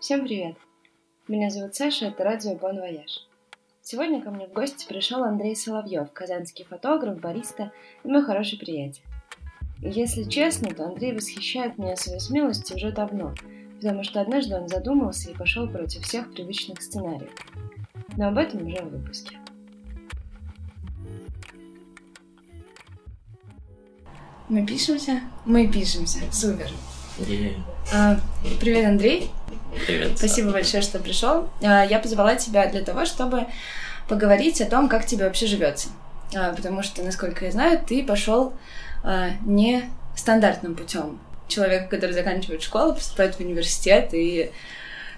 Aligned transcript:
Всем 0.00 0.24
привет! 0.24 0.56
Меня 1.28 1.50
зовут 1.50 1.74
Саша, 1.74 2.06
это 2.06 2.24
радио 2.24 2.54
Бон 2.54 2.80
Вояж. 2.80 3.28
Сегодня 3.82 4.22
ко 4.22 4.30
мне 4.30 4.46
в 4.46 4.52
гости 4.54 4.86
пришел 4.88 5.22
Андрей 5.22 5.54
Соловьев, 5.54 6.10
казанский 6.14 6.64
фотограф, 6.64 7.20
бариста 7.20 7.70
и 8.02 8.08
мой 8.08 8.24
хороший 8.24 8.58
приятель. 8.58 9.02
Если 9.82 10.22
честно, 10.22 10.70
то 10.74 10.86
Андрей 10.86 11.12
восхищает 11.12 11.76
меня 11.76 11.96
своей 11.96 12.18
смелостью 12.18 12.76
уже 12.76 12.92
давно, 12.92 13.34
потому 13.76 14.02
что 14.02 14.22
однажды 14.22 14.54
он 14.54 14.68
задумался 14.68 15.32
и 15.32 15.36
пошел 15.36 15.68
против 15.68 16.02
всех 16.02 16.32
привычных 16.32 16.80
сценариев. 16.80 17.30
Но 18.16 18.28
об 18.28 18.38
этом 18.38 18.66
уже 18.66 18.82
в 18.82 18.88
выпуске. 18.88 19.36
Мы 24.48 24.64
пишемся? 24.64 25.20
Мы 25.44 25.68
пишемся. 25.70 26.20
Супер. 26.32 26.70
Yeah. 27.18 27.52
А, 27.92 28.18
привет, 28.60 28.86
Андрей. 28.86 29.30
Привет. 29.86 30.18
Спасибо 30.18 30.50
большое, 30.52 30.82
что 30.82 30.98
пришел. 30.98 31.48
А, 31.62 31.84
Я 31.84 31.98
позвала 31.98 32.34
тебя 32.36 32.66
для 32.66 32.82
того, 32.82 33.04
чтобы 33.04 33.46
поговорить 34.08 34.60
о 34.60 34.66
том, 34.66 34.88
как 34.88 35.06
тебе 35.06 35.24
вообще 35.24 35.46
живется. 35.46 35.88
А, 36.34 36.52
Потому 36.52 36.82
что, 36.82 37.02
насколько 37.02 37.44
я 37.44 37.50
знаю, 37.52 37.80
ты 37.86 38.02
пошел 38.04 38.52
а, 39.02 39.30
не 39.44 39.84
стандартным 40.16 40.74
путем. 40.74 41.18
Человек, 41.48 41.88
который 41.88 42.12
заканчивает 42.12 42.62
школу, 42.62 42.94
поступает 42.94 43.34
в 43.36 43.40
университет 43.40 44.10
и 44.12 44.50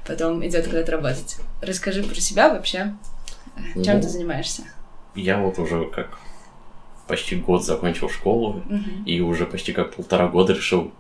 потом 0.06 0.46
идет 0.46 0.66
куда-то 0.66 0.92
работать. 0.92 1.36
Расскажи 1.60 2.02
про 2.02 2.14
себя 2.14 2.48
вообще. 2.50 2.94
Чем 3.74 3.96
Ну, 3.96 4.00
ты 4.02 4.08
занимаешься? 4.08 4.62
Я 5.14 5.38
вот 5.38 5.58
уже 5.58 5.84
как 5.86 6.18
почти 7.06 7.36
год 7.36 7.64
закончил 7.64 8.08
школу 8.08 8.62
Мгм. 8.66 9.04
и 9.04 9.20
уже 9.20 9.44
почти 9.44 9.72
как 9.72 9.94
полтора 9.94 10.28
года 10.28 10.54
решил 10.54 10.92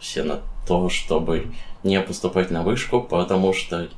все 0.00 0.22
на 0.22 0.40
то, 0.66 0.88
чтобы 0.88 1.46
не 1.82 2.00
поступать 2.00 2.50
на 2.50 2.62
вышку, 2.62 3.00
потому 3.02 3.52
что, 3.52 3.88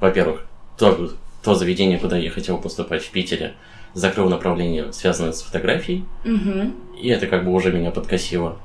во-первых, 0.00 0.46
то, 0.78 1.10
то 1.42 1.54
заведение, 1.54 1.98
куда 1.98 2.16
я 2.16 2.30
хотел 2.30 2.58
поступать 2.58 3.02
в 3.02 3.10
Питере, 3.10 3.54
закрыл 3.94 4.28
направление, 4.28 4.92
связанное 4.92 5.32
с 5.32 5.42
фотографией, 5.42 6.04
Мгм. 6.24 6.74
и 7.00 7.08
это 7.08 7.26
как 7.26 7.44
бы 7.44 7.52
уже 7.52 7.72
меня 7.72 7.90
подкосило. 7.90 8.56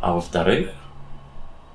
А 0.00 0.12
во-вторых, 0.12 0.70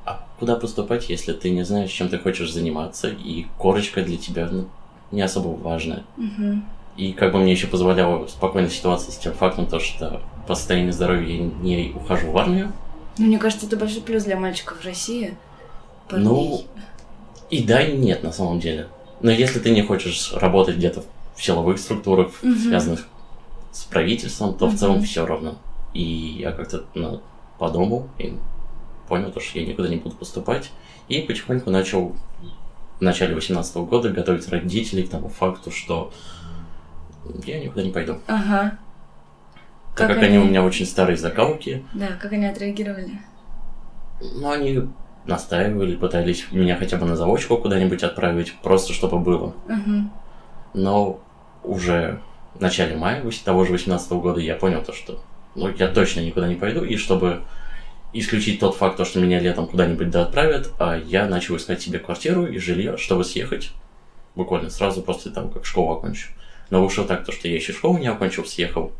а 0.06 0.26
куда 0.40 0.56
поступать, 0.56 1.10
если 1.10 1.34
ты 1.34 1.50
не 1.50 1.64
знаешь, 1.64 1.92
чем 1.92 2.10
ты 2.10 2.18
хочешь 2.18 2.52
заниматься, 2.52 3.10
и 3.10 3.46
корочка 3.58 4.02
для 4.02 4.18
тебя 4.18 4.48
ну, 4.52 4.68
не 5.12 5.22
особо 5.22 5.50
важная. 5.50 6.04
Мгм. 6.18 6.66
И 6.98 7.12
как 7.14 7.32
бы 7.34 7.40
мне 7.40 7.52
еще 7.52 7.68
позволяло 7.68 8.28
спокойно 8.28 8.70
ситуация 8.70 9.12
с 9.12 9.18
тем 9.18 9.34
фактом, 9.34 9.66
то, 9.66 9.80
что 9.80 10.22
по 10.48 10.56
состоянию 10.56 10.94
здоровья 10.94 11.28
я 11.36 11.44
не 11.62 11.94
ухожу 11.96 12.32
в 12.32 12.38
армию. 12.38 12.72
Ну, 13.18 13.26
мне 13.26 13.38
кажется, 13.38 13.66
это 13.68 13.78
большой 13.78 14.02
плюс 14.02 14.24
для 14.24 14.38
мальчиков 14.38 14.80
в 14.82 14.86
России. 14.86 15.38
Парней. 16.10 16.26
Ну, 16.26 16.64
и 17.50 17.64
да, 17.64 17.82
и 17.82 17.96
нет 17.98 18.24
на 18.24 18.32
самом 18.32 18.60
деле. 18.60 18.88
Но 19.22 19.32
если 19.32 19.60
ты 19.60 19.70
не 19.72 19.82
хочешь 19.84 20.34
работать 20.34 20.78
где-то 20.78 21.04
в 21.36 21.44
силовых 21.44 21.78
структурах, 21.80 22.32
Мгм. 22.42 22.58
связанных 22.60 23.08
с 23.72 23.84
правительством, 23.86 24.56
то 24.58 24.66
в 24.68 24.70
Мгм. 24.72 24.78
целом 24.78 25.04
все 25.04 25.26
равно. 25.26 25.56
И 25.94 26.02
я 26.04 26.52
как-то 26.52 26.86
ну, 26.96 27.22
подумал 27.60 28.08
и 28.18 28.34
понял, 29.08 29.32
то, 29.32 29.40
что 29.40 29.60
я 29.60 29.66
никуда 29.66 29.88
не 29.90 29.98
буду 29.98 30.16
поступать. 30.16 30.72
И 31.08 31.20
потихоньку 31.22 31.70
начал 31.70 32.16
в 33.00 33.02
начале 33.02 33.36
18 33.36 33.76
года 33.86 34.10
готовить 34.10 34.48
родителей 34.50 35.04
к 35.04 35.10
тому 35.10 35.30
факту, 35.30 35.72
что 35.72 36.12
я 37.46 37.60
никуда 37.60 37.84
не 37.84 37.92
пойду. 37.92 38.18
Ага. 38.28 38.78
Так 39.96 40.08
Как 40.08 40.16
как 40.18 40.24
они 40.26 40.38
у 40.38 40.42
они- 40.42 40.50
меня 40.50 40.64
очень 40.64 40.86
старые 40.86 41.18
закалки, 41.18 41.86
Да, 41.94 42.08
как 42.20 42.34
они 42.34 42.46
отреагировали? 42.48 43.20
Ну, 44.22 44.50
они 44.50 44.90
настаивали, 45.26 45.96
пытались 45.96 46.48
меня 46.52 46.76
хотя 46.76 46.98
бы 46.98 47.06
на 47.06 47.16
заочку 47.16 47.58
куда-нибудь 47.58 48.04
отправить, 48.04 48.54
просто 48.64 48.94
чтобы 48.94 49.20
было. 49.20 49.54
Мгм. 49.68 50.12
Но 50.74 51.20
уже 51.64 52.20
в 52.56 52.62
начале 52.62 52.96
мая 52.96 53.24
того 53.46 53.66
же 53.66 53.72
18 53.72 54.20
года 54.20 54.40
я 54.40 54.56
понял 54.56 54.82
то, 54.84 54.94
что 54.94 55.20
ну, 55.56 55.70
я 55.70 55.88
точно 55.88 56.22
никуда 56.22 56.48
не 56.48 56.56
пойду, 56.56 56.84
и 56.84 56.98
чтобы 56.98 57.44
исключить 58.12 58.60
тот 58.60 58.76
факт, 58.76 58.98
то, 58.98 59.06
что 59.06 59.20
меня 59.20 59.40
летом 59.40 59.68
куда-нибудь 59.68 60.10
да 60.10 60.24
отправят, 60.24 60.72
а 60.80 60.98
я 60.98 61.28
начал 61.28 61.56
искать 61.58 61.82
себе 61.82 62.00
квартиру 62.00 62.46
и 62.48 62.58
жилье, 62.58 62.98
чтобы 62.98 63.24
съехать 63.24 63.72
буквально 64.36 64.70
сразу 64.70 65.02
после 65.04 65.32
того, 65.32 65.50
как 65.50 65.66
школу 65.66 65.94
окончу. 65.94 66.30
Но 66.70 66.84
вышло 66.84 67.06
так, 67.06 67.24
то, 67.26 67.32
что 67.32 67.48
я 67.48 67.56
еще 67.56 67.72
школу 67.74 67.98
не 68.00 68.08
окончил, 68.08 68.46
съехал. 68.46 68.92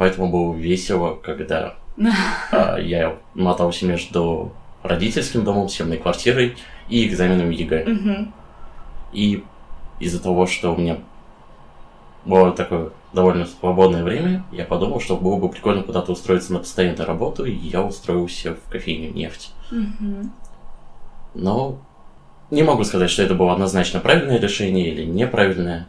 Поэтому 0.00 0.30
было 0.30 0.54
весело, 0.54 1.14
когда 1.16 1.74
а, 2.52 2.78
я 2.78 3.18
мотался 3.34 3.84
между 3.84 4.50
родительским 4.82 5.44
домом, 5.44 5.68
съемной 5.68 5.98
квартирой 5.98 6.56
и 6.88 7.06
экзаменом 7.06 7.50
ЕГЭ. 7.50 8.26
И 9.12 9.44
из-за 9.98 10.22
того, 10.22 10.46
что 10.46 10.72
у 10.72 10.78
меня 10.78 10.96
было 12.24 12.52
такое 12.52 12.92
довольно 13.12 13.44
свободное 13.44 14.02
время, 14.02 14.42
я 14.52 14.64
подумал, 14.64 15.00
что 15.00 15.18
было 15.18 15.36
бы 15.36 15.50
прикольно 15.50 15.82
куда-то 15.82 16.12
устроиться 16.12 16.54
на 16.54 16.60
постоянную 16.60 17.06
работу, 17.06 17.44
и 17.44 17.52
я 17.52 17.82
устроился 17.82 18.54
в 18.54 18.70
кофейню 18.70 19.12
«Нефть». 19.12 19.52
Но 21.34 21.78
не 22.50 22.62
могу 22.62 22.84
сказать, 22.84 23.10
что 23.10 23.22
это 23.22 23.34
было 23.34 23.52
однозначно 23.52 24.00
правильное 24.00 24.40
решение 24.40 24.88
или 24.88 25.04
неправильное. 25.04 25.88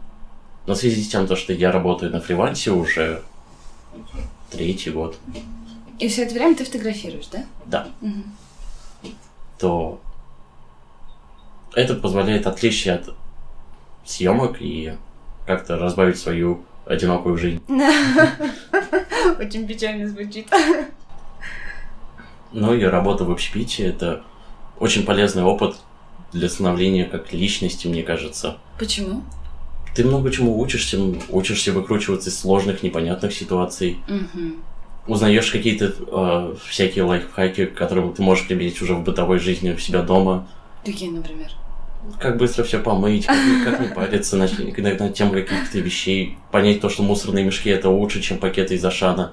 Но 0.66 0.74
в 0.74 0.76
связи 0.76 1.02
с 1.02 1.08
тем, 1.08 1.26
то, 1.26 1.34
что 1.34 1.54
я 1.54 1.72
работаю 1.72 2.12
на 2.12 2.20
фрилансе 2.20 2.72
уже 2.72 3.22
третий 4.50 4.90
год, 4.90 5.16
И 5.98 6.08
все 6.08 6.24
это 6.24 6.34
время 6.34 6.54
ты 6.54 6.64
фотографируешь, 6.64 7.26
да? 7.28 7.44
да, 7.66 7.88
Мгм. 8.00 8.24
то 9.58 10.00
это 11.74 11.94
позволяет 11.94 12.46
отвлечься 12.46 12.94
от 12.96 13.14
съемок 14.04 14.60
и 14.60 14.94
как-то 15.46 15.78
разбавить 15.78 16.18
свою 16.18 16.64
одинокую 16.86 17.38
жизнь. 17.38 17.62
Очень 19.38 19.66
печально 19.66 20.08
звучит. 20.08 20.48
Ну 22.52 22.74
и 22.74 22.82
работа 22.84 23.24
в 23.24 23.30
общепите– 23.30 23.86
это 23.86 24.22
очень 24.78 25.04
полезный 25.06 25.42
опыт 25.42 25.76
для 26.32 26.48
становления 26.48 27.04
как 27.04 27.32
личности, 27.32 27.86
мне 27.86 28.02
кажется. 28.02 28.58
Почему? 28.78 29.22
Ты 29.94 30.04
много 30.04 30.30
чему 30.30 30.58
учишься, 30.58 30.98
учишься 31.28 31.72
выкручиваться 31.72 32.30
из 32.30 32.38
сложных, 32.38 32.82
непонятных 32.82 33.32
ситуаций, 33.34 33.98
Мгм. 34.08 34.56
узнаешь 35.06 35.50
какие-то 35.50 35.92
э, 36.06 36.54
всякие 36.68 37.04
лайфхаки, 37.04 37.66
которые 37.66 38.10
ты 38.12 38.22
можешь 38.22 38.46
применить 38.46 38.80
уже 38.80 38.94
в 38.94 39.02
бытовой 39.02 39.38
жизни 39.38 39.70
у 39.72 39.78
себя 39.78 40.02
дома. 40.02 40.48
Какие, 40.84 41.10
например? 41.10 41.48
Как 42.20 42.36
быстро 42.38 42.64
все 42.64 42.78
помыть, 42.80 43.26
как, 43.26 43.36
как 43.64 43.80
не 43.80 43.88
париться 43.94 44.36
на, 44.36 44.48
на, 44.48 44.94
на 44.94 45.08
тему 45.12 45.32
каких-то 45.32 45.78
вещей, 45.78 46.36
понять 46.50 46.80
то, 46.80 46.88
что 46.88 47.02
мусорные 47.02 47.44
мешки 47.44 47.68
это 47.70 47.90
лучше, 47.90 48.20
чем 48.22 48.38
пакеты 48.38 48.74
из 48.74 48.84
Ашана. 48.84 49.30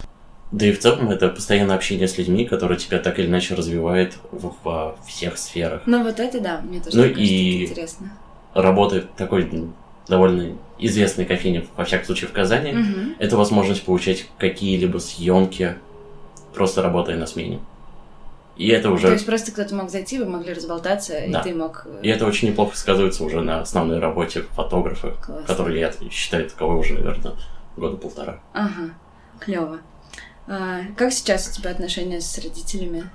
Да 0.52 0.66
и 0.66 0.72
в 0.72 0.80
целом 0.80 1.10
это 1.10 1.30
постоянное 1.30 1.76
общение 1.76 2.08
с 2.08 2.18
людьми, 2.18 2.44
которое 2.46 2.76
тебя 2.76 2.98
так 3.00 3.18
или 3.20 3.28
иначе 3.28 3.54
развивает 3.56 4.18
в- 4.32 4.54
во 4.64 4.98
всех 5.08 5.38
сферах. 5.38 5.84
Ну 5.86 6.04
вот 6.04 6.20
это 6.20 6.40
да, 6.42 6.62
мне 6.62 6.80
тоже 6.80 6.98
Ну 6.98 7.04
кажется, 7.04 7.22
и- 7.24 7.66
интересно. 7.66 8.12
Работа 8.56 9.02
такой 9.16 9.48
довольно 10.10 10.58
известной 10.80 11.26
кофейне, 11.26 11.66
во 11.78 11.86
всяком 11.86 12.06
случае 12.06 12.30
в 12.30 12.34
Казани, 12.34 12.72
Мгм. 12.74 13.16
это 13.20 13.38
возможность 13.38 13.84
получать 13.84 14.26
какие-либо 14.38 14.98
съемки, 14.98 15.76
просто 16.54 16.82
работая 16.82 17.18
на 17.18 17.28
смене. 17.28 17.60
И 18.58 18.68
это 18.68 18.90
уже... 18.92 19.08
То 19.08 19.14
есть 19.14 19.26
просто 19.26 19.52
кто-то 19.54 19.74
мог 19.74 19.90
зайти, 19.90 20.20
вы 20.20 20.26
могли 20.26 20.52
разболтаться, 20.54 21.14
Да. 21.30 21.40
и 21.40 21.44
ты 21.44 21.54
мог... 21.56 21.88
И 22.04 22.10
это 22.10 22.26
очень 22.26 22.50
неплохо 22.50 22.76
сказывается 22.78 23.24
уже 23.24 23.40
на 23.42 23.62
основной 23.62 24.00
работе 24.00 24.42
фотографа, 24.54 25.12
Классно. 25.12 25.46
который 25.48 25.80
я 25.80 25.94
считаю 26.12 26.50
таковой 26.50 26.78
уже, 26.78 26.96
наверное, 26.96 27.34
года 27.78 27.96
полтора. 27.96 28.42
Ага, 28.54 28.94
клево. 29.40 29.78
А, 30.48 30.80
как 30.98 31.14
сейчас 31.14 31.48
у 31.50 31.62
тебя 31.62 31.70
отношения 31.72 32.20
с 32.20 32.38
родителями? 32.38 33.10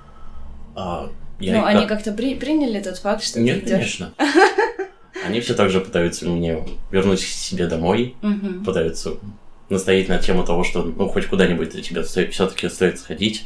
А, 0.75 1.09
я 1.39 1.57
ну, 1.59 1.65
они 1.65 1.81
как- 1.81 1.89
как-то 1.89 2.11
при- 2.13 2.35
приняли 2.35 2.81
тот 2.81 2.97
факт, 2.97 3.21
что 3.23 3.39
Нет, 3.39 3.65
ты 3.65 3.69
идешь. 3.69 3.97
конечно. 3.97 4.13
Они 5.25 5.39
все 5.41 5.53
так 5.55 5.69
же 5.69 5.81
пытаются 5.81 6.27
мне 6.27 6.63
вернуть 6.91 7.21
к 7.23 7.27
себе 7.27 7.67
домой, 7.67 8.15
Мгм. 8.21 8.63
пытаются 8.63 9.11
настоять 9.69 10.07
на 10.07 10.19
тему 10.19 10.43
того, 10.43 10.63
что 10.63 10.83
ну 10.83 11.09
хоть 11.09 11.25
куда-нибудь 11.25 11.71
тебе 11.81 12.03
все-таки 12.03 12.69
стоит 12.69 12.99
сходить, 12.99 13.45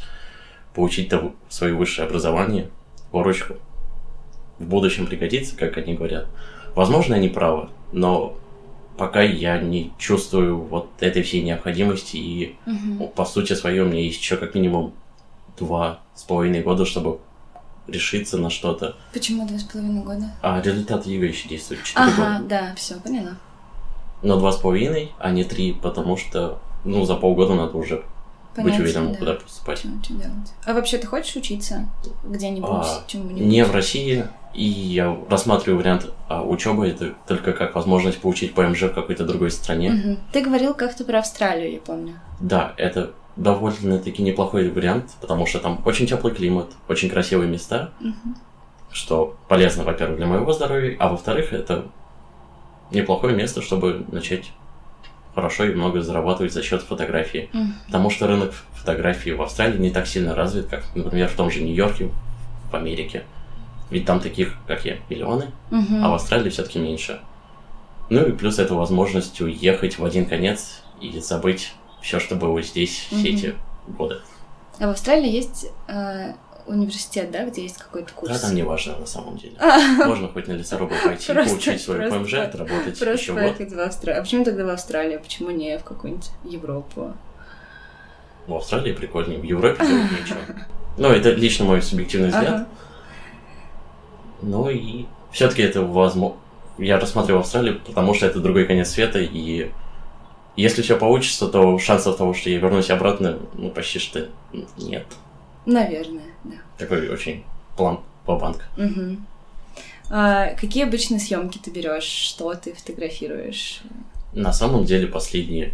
получить 0.74 1.08
того, 1.08 1.34
свое 1.48 1.74
высшее 1.74 2.06
образование, 2.06 2.68
корочку. 3.10 3.54
В 4.58 4.66
будущем 4.66 5.06
пригодится, 5.06 5.56
как 5.56 5.78
они 5.78 5.94
говорят. 5.94 6.26
Возможно, 6.74 7.16
они 7.16 7.28
правы, 7.28 7.70
но 7.92 8.36
пока 8.98 9.22
я 9.22 9.58
не 9.58 9.92
чувствую 9.98 10.58
вот 10.60 10.90
этой 11.00 11.22
всей 11.22 11.42
необходимости, 11.42 12.16
и 12.16 12.56
ну, 12.66 13.08
по 13.08 13.24
сути 13.24 13.54
своей 13.54 13.80
меня 13.80 14.02
есть 14.02 14.20
еще 14.20 14.36
как 14.36 14.54
минимум 14.54 14.92
два 15.58 16.00
с 16.14 16.22
половиной 16.24 16.62
года, 16.62 16.84
чтобы 16.84 17.18
решиться 17.90 18.38
на 18.38 18.50
что-то. 18.50 18.96
Почему 19.12 19.46
два 19.46 19.58
с 19.58 19.64
половиной 19.64 20.02
года? 20.02 20.30
А 20.42 20.60
результаты 20.60 21.10
ЕГЭ 21.10 21.26
еще 21.28 21.48
действуют 21.48 21.84
4 21.84 22.04
Ага, 22.06 22.38
года. 22.38 22.44
да, 22.48 22.74
все, 22.76 22.94
поняла. 22.96 23.36
Но 24.22 24.38
два 24.38 24.52
с 24.52 24.56
половиной, 24.56 25.12
а 25.18 25.30
не 25.30 25.44
три, 25.44 25.72
потому 25.72 26.16
что, 26.16 26.60
ну, 26.84 27.04
за 27.04 27.16
полгода 27.16 27.54
надо 27.54 27.76
уже 27.76 28.04
быть 28.56 28.78
уверенным, 28.78 29.12
да. 29.12 29.18
куда 29.18 29.34
поступать. 29.34 29.78
Что, 29.78 29.88
что 30.02 30.14
делать. 30.14 30.52
А 30.64 30.74
вообще 30.74 30.98
ты 30.98 31.06
хочешь 31.06 31.36
учиться 31.36 31.88
где-нибудь, 32.24 32.68
а, 32.70 33.04
чему-нибудь? 33.06 33.42
Не 33.42 33.64
в 33.64 33.72
России, 33.72 34.26
и 34.52 34.64
я 34.64 35.16
рассматриваю 35.28 35.78
вариант 35.78 36.10
а, 36.28 36.42
учебы, 36.42 36.88
это 36.88 37.14
только 37.26 37.52
как 37.52 37.74
возможность 37.74 38.20
получить 38.20 38.54
ПМЖ 38.54 38.82
в 38.82 38.94
какой-то 38.94 39.24
другой 39.24 39.50
стране. 39.50 39.92
Угу. 39.92 40.16
Ты 40.32 40.42
говорил 40.42 40.74
как-то 40.74 41.04
про 41.04 41.20
Австралию, 41.20 41.72
я 41.72 41.78
помню. 41.78 42.14
Да, 42.40 42.74
это 42.76 43.12
довольно-таки 43.36 44.22
неплохой 44.22 44.70
вариант, 44.70 45.12
потому 45.20 45.46
что 45.46 45.58
там 45.58 45.80
очень 45.84 46.06
теплый 46.06 46.34
климат, 46.34 46.68
очень 46.88 47.08
красивые 47.08 47.48
места, 47.48 47.92
угу. 48.00 48.34
что 48.90 49.36
полезно, 49.48 49.84
во-первых, 49.84 50.16
для 50.16 50.26
моего 50.26 50.52
здоровья, 50.52 50.96
а 50.98 51.08
во-вторых, 51.08 51.52
это 51.52 51.86
неплохое 52.90 53.34
место, 53.34 53.62
чтобы 53.62 54.04
начать 54.10 54.52
хорошо 55.34 55.64
и 55.64 55.74
много 55.74 56.02
зарабатывать 56.02 56.52
за 56.52 56.62
счет 56.62 56.82
фотографии. 56.82 57.48
Mm. 57.52 57.66
Потому 57.86 58.10
что 58.10 58.26
рынок 58.26 58.52
фотографии 58.74 59.30
в 59.30 59.40
Австралии 59.42 59.78
не 59.78 59.90
так 59.90 60.06
сильно 60.06 60.34
развит, 60.34 60.66
как, 60.66 60.84
например, 60.94 61.28
в 61.28 61.36
том 61.36 61.50
же 61.50 61.60
Нью-Йорке, 61.60 62.10
в 62.70 62.74
Америке. 62.74 63.24
Ведь 63.90 64.06
там 64.06 64.20
таких, 64.20 64.56
как 64.66 64.84
я, 64.84 64.98
миллионы, 65.08 65.46
mm-hmm. 65.70 66.00
а 66.02 66.10
в 66.10 66.14
Австралии 66.14 66.50
все-таки 66.50 66.78
меньше. 66.78 67.20
Ну 68.08 68.24
и 68.24 68.32
плюс 68.32 68.58
это 68.58 68.74
возможность 68.74 69.40
уехать 69.40 69.98
в 69.98 70.04
один 70.04 70.26
конец 70.26 70.82
и 71.00 71.18
забыть 71.20 71.74
все, 72.02 72.20
что 72.20 72.36
было 72.36 72.62
здесь 72.62 73.08
mm-hmm. 73.10 73.16
все 73.18 73.28
эти 73.28 73.54
годы. 73.88 74.20
А 74.78 74.86
в 74.86 74.90
Австралии 74.90 75.30
есть 75.30 75.66
э, 75.88 76.32
университет, 76.66 77.30
да, 77.30 77.44
где 77.44 77.62
есть 77.62 77.76
какой-то 77.78 78.12
курс? 78.14 78.32
Да, 78.32 78.38
там 78.38 78.54
не 78.54 78.62
важно 78.62 78.96
на 78.96 79.06
самом 79.06 79.36
деле. 79.36 79.54
А. 79.58 80.06
Можно 80.06 80.28
хоть 80.28 80.46
на 80.46 80.52
лесорубу 80.52 80.94
пойти, 81.04 81.32
получить 81.32 81.80
свой 81.82 82.08
ПМЖ, 82.08 82.34
отработать 82.34 83.00
еще 83.00 83.32
год. 83.32 83.58
в 83.58 83.80
Австралию. 83.80 84.20
А 84.20 84.24
почему 84.24 84.44
тогда 84.44 84.64
в 84.64 84.68
Австралию? 84.70 85.20
Почему 85.20 85.50
не 85.50 85.78
в 85.78 85.84
какую-нибудь 85.84 86.30
Европу? 86.44 87.12
В 88.46 88.54
Австралии 88.54 88.92
прикольнее, 88.92 89.38
в 89.38 89.44
Европе 89.44 89.86
делать 89.86 90.10
нечего. 90.20 90.38
Ну, 90.96 91.08
это 91.08 91.30
лично 91.30 91.64
мой 91.64 91.82
субъективный 91.82 92.28
взгляд. 92.28 92.66
Ну 94.42 94.70
и 94.70 95.06
все-таки 95.32 95.62
это 95.62 95.82
возможно. 95.82 96.38
Я 96.78 96.98
рассматриваю 96.98 97.40
Австралию, 97.40 97.80
потому 97.86 98.14
что 98.14 98.26
это 98.26 98.40
другой 98.40 98.64
конец 98.64 98.88
света, 98.90 99.18
и 99.20 99.70
если 100.60 100.82
все 100.82 100.96
получится, 100.96 101.48
то 101.48 101.78
шансов 101.78 102.16
того, 102.16 102.34
что 102.34 102.50
я 102.50 102.58
вернусь 102.58 102.90
обратно, 102.90 103.38
ну, 103.54 103.70
почти 103.70 103.98
что 103.98 104.28
нет. 104.78 105.06
Наверное, 105.66 106.34
да. 106.44 106.56
Такой 106.78 107.08
очень 107.08 107.44
план 107.76 108.00
по 108.24 108.36
банк. 108.36 108.64
Угу. 108.76 109.16
А, 110.10 110.54
какие 110.54 110.84
обычно 110.84 111.18
съемки 111.18 111.58
ты 111.58 111.70
берешь? 111.70 112.04
Что 112.04 112.54
ты 112.54 112.72
фотографируешь? 112.72 113.80
На 114.32 114.52
самом 114.52 114.84
деле 114.84 115.06
последние 115.06 115.72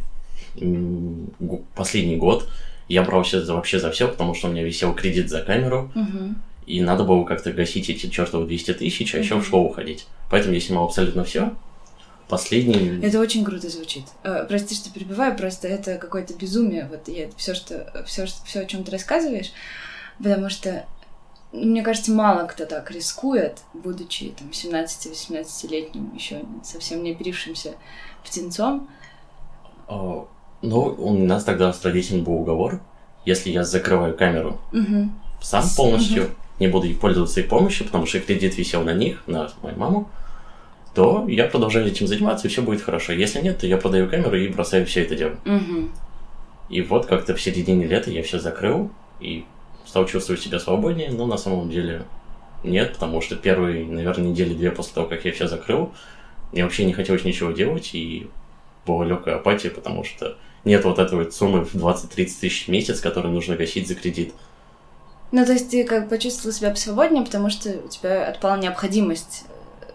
последний 1.75 2.17
год 2.17 2.49
я 2.89 3.03
брался 3.03 3.45
за, 3.45 3.55
вообще 3.55 3.79
за 3.79 3.91
все, 3.91 4.09
потому 4.09 4.35
что 4.35 4.49
у 4.49 4.53
меня 4.53 4.63
висел 4.63 4.95
кредит 4.95 5.29
за 5.29 5.43
камеру, 5.43 5.91
угу. 5.95 6.35
и 6.67 6.81
надо 6.81 7.05
было 7.05 7.25
как-то 7.25 7.53
гасить 7.53 7.91
эти 7.91 8.07
чертовы 8.09 8.47
200 8.47 8.75
тысяч, 8.75 9.15
а 9.15 9.19
еще 9.19 9.37
в 9.37 9.45
школу 9.45 9.69
ходить. 9.71 10.07
Поэтому 10.31 10.55
я 10.55 10.61
снимал 10.61 10.85
абсолютно 10.85 11.25
все. 11.25 11.53
Последний... 12.29 13.01
Это 13.07 13.21
очень 13.21 13.45
круто 13.45 13.69
звучит. 13.69 14.05
Э, 14.25 14.45
прости, 14.49 14.75
что 14.75 14.91
перебиваю, 14.91 15.37
просто 15.37 15.69
это 15.69 15.97
какое-то 15.97 16.35
безумие. 16.35 16.89
Вот 16.91 17.07
я 17.09 17.29
все, 17.37 17.55
что 17.55 18.05
все, 18.07 18.27
все, 18.45 18.61
о 18.61 18.65
чем 18.65 18.83
ты 18.83 18.91
рассказываешь, 18.91 19.53
потому 20.19 20.51
что 20.51 20.87
мне 21.53 21.83
кажется, 21.83 22.13
мало 22.13 22.47
кто 22.47 22.67
так 22.67 22.91
рискует, 22.91 23.59
будучи 23.73 24.35
там 24.37 24.49
17-18-летним, 24.49 26.15
еще 26.15 26.43
совсем 26.65 27.03
не 27.03 27.13
оперившимся 27.13 27.75
птенцом. 28.25 28.89
О, 29.87 30.29
ну, 30.63 30.81
у 30.81 31.17
нас 31.17 31.45
тогда 31.45 31.73
с 31.73 31.85
родителями 31.85 32.23
был 32.23 32.35
уговор, 32.35 32.81
если 33.25 33.51
я 33.51 33.65
закрываю 33.65 34.17
камеру 34.17 34.61
угу. 34.73 35.11
сам 35.41 35.65
полностью, 35.77 36.25
угу. 36.25 36.33
не 36.59 36.69
буду 36.69 36.93
пользоваться 36.97 37.41
их 37.41 37.49
помощью, 37.49 37.87
потому 37.87 38.07
что 38.07 38.21
кредит 38.21 38.57
висел 38.57 38.83
на 38.83 38.93
них, 38.95 39.23
на 39.27 39.51
мою 39.63 39.79
маму, 39.79 40.11
то 40.97 41.27
я 41.29 41.45
продолжаю 41.45 41.87
этим 41.87 42.07
заниматься, 42.07 42.47
и 42.47 42.51
все 42.51 42.63
будет 42.63 42.81
хорошо. 42.81 43.13
Если 43.13 43.43
нет, 43.43 43.59
то 43.59 43.67
я 43.67 43.77
продаю 43.77 44.09
камеру 44.09 44.35
и 44.35 44.49
бросаю 44.49 44.87
все 44.87 45.03
это 45.03 45.15
дело. 45.15 45.37
Угу. 45.45 45.91
И 46.71 46.81
вот 46.81 47.05
как-то 47.05 47.35
в 47.37 47.43
середине 47.43 47.87
лета 47.87 48.11
я 48.11 48.23
все 48.23 48.39
закрыл 48.39 48.91
и 49.21 49.45
стал 49.85 50.07
чувствовать 50.07 50.41
себя 50.41 50.59
свободнее, 50.59 51.11
но 51.11 51.27
на 51.27 51.37
самом 51.37 51.69
деле 51.69 52.05
нет, 52.65 52.95
потому 52.95 53.21
что 53.21 53.37
первые, 53.37 53.85
наверное, 53.85 54.29
недели 54.29 54.55
две 54.55 54.71
после 54.71 54.95
того, 54.95 55.07
как 55.07 55.27
я 55.27 55.33
все 55.33 55.47
закрыл, 55.47 55.93
мне 56.53 56.65
вообще 56.65 56.87
не 56.87 56.95
хотелось 56.95 57.25
ничего 57.25 57.53
делать, 57.53 57.91
и 57.93 58.29
была 58.87 59.05
легкая 59.05 59.37
апатия, 59.37 59.69
потому 59.69 60.03
что 60.03 60.39
нет 60.65 60.83
вот 60.87 60.99
этой 60.99 61.19
вот 61.19 61.35
суммы 61.35 61.63
в 61.67 61.75
20-30 61.75 62.09
тысяч 62.17 62.65
в 62.65 62.69
месяц, 62.69 63.01
которую 63.01 63.35
нужно 63.35 63.55
гасить 63.55 63.87
за 63.87 63.97
кредит. 63.97 64.33
Ну, 65.31 65.45
то 65.45 65.53
есть 65.53 65.71
ты 65.71 65.85
как 65.85 66.09
почувствовал 66.09 66.55
себя 66.55 66.75
свободнее, 66.75 67.23
потому 67.23 67.51
что 67.51 67.69
у 67.85 67.89
тебя 67.89 68.27
отпала 68.27 68.57
необходимость 68.57 69.45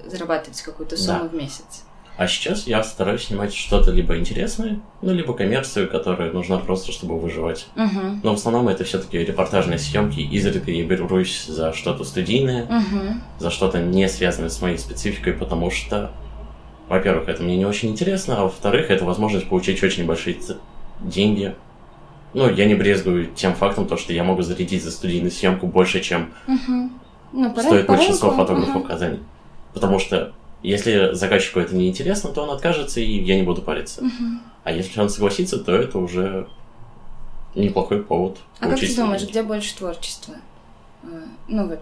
зарабатывать 0.06 0.62
какую-то 0.62 0.98
сумму 0.98 1.24
да. 1.24 1.30
в 1.30 1.34
месяц. 1.34 1.84
А 2.18 2.28
сейчас 2.28 2.68
я 2.68 2.84
стараюсь 2.84 3.24
снимать 3.24 3.54
что-то 3.54 3.92
либо 3.92 4.18
интересное, 4.18 4.80
ну, 5.02 5.14
либо 5.14 5.34
коммерцию, 5.34 5.90
которая 5.90 6.32
нужна 6.32 6.58
просто, 6.58 6.92
чтобы 6.92 7.18
выживать. 7.18 7.68
Uh-huh. 7.76 8.20
Но 8.22 8.36
в 8.36 8.38
основном 8.38 8.68
это 8.68 8.84
все-таки 8.84 9.18
репортажные 9.18 9.80
съемки. 9.80 10.20
Изредка 10.20 10.70
я 10.70 10.84
берусь 10.86 11.46
за 11.46 11.74
что-то 11.74 12.04
студийное, 12.04 12.66
uh-huh. 12.66 13.14
за 13.40 13.50
что-то 13.50 13.80
не 13.80 14.08
связанное 14.08 14.50
с 14.50 14.62
моей 14.62 14.78
спецификой, 14.78 15.34
потому 15.34 15.72
что, 15.72 16.12
во-первых, 16.90 17.28
это 17.28 17.42
мне 17.42 17.58
не 17.58 17.66
очень 17.66 17.90
интересно, 17.90 18.38
а 18.38 18.44
во-вторых, 18.44 18.92
это 18.92 19.06
возможность 19.06 19.48
получить 19.48 19.82
очень 19.82 20.06
большие 20.06 20.38
деньги. 21.00 21.56
Ну, 22.34 22.50
я 22.50 22.66
не 22.66 22.76
брезгую 22.76 23.28
тем 23.34 23.56
фактом, 23.56 23.88
то, 23.88 23.98
что 23.98 24.14
я 24.14 24.24
могу 24.24 24.42
зарядить 24.42 24.84
за 24.84 24.92
студийную 24.92 25.32
съемку 25.32 25.66
больше, 25.66 26.02
чем 26.02 26.34
uh-huh. 26.46 26.90
ну, 27.32 27.56
стоит 27.58 27.88
большинство 27.88 28.32
фотографов 28.32 28.76
uh-huh. 28.76 28.84
в 28.84 28.88
Казани. 28.88 29.20
Потому 29.74 30.00
что 30.00 30.34
если 30.64 31.14
заказчику 31.14 31.60
это 31.60 31.76
не 31.76 31.88
интересно, 31.88 32.30
то 32.32 32.44
он 32.44 32.52
откажется, 32.52 33.00
и 33.00 33.24
я 33.24 33.36
не 33.36 33.44
буду 33.44 33.62
париться. 33.62 34.02
Угу. 34.02 34.40
А 34.64 34.72
если 34.72 35.00
он 35.00 35.10
согласится, 35.10 35.58
то 35.58 35.74
это 35.74 35.98
уже 35.98 36.48
неплохой 37.56 38.04
повод. 38.04 38.40
А 38.60 38.70
как 38.70 38.80
ты 38.80 38.96
думаешь, 38.96 39.24
где 39.24 39.44
больше 39.44 39.76
творчества? 39.76 40.36
Э, 41.04 41.08
ну 41.48 41.68
вот, 41.68 41.80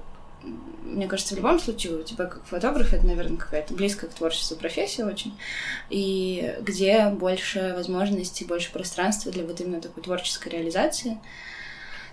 мне 0.84 1.08
кажется, 1.08 1.36
в 1.36 1.38
любом 1.38 1.60
случае 1.60 1.98
у 1.98 2.04
тебя 2.04 2.26
как 2.26 2.46
фотограф 2.46 2.94
это, 2.94 3.06
наверное, 3.06 3.38
какая-то 3.38 3.74
близкая 3.74 4.10
к 4.10 4.14
творчеству 4.14 4.56
профессия 4.56 5.06
очень. 5.06 5.38
И 5.90 6.56
где 6.62 7.10
больше 7.10 7.74
возможностей, 7.76 8.46
больше 8.46 8.72
пространства 8.72 9.32
для 9.32 9.44
вот 9.44 9.60
именно 9.60 9.82
такой 9.82 10.02
творческой 10.04 10.50
реализации 10.50 11.20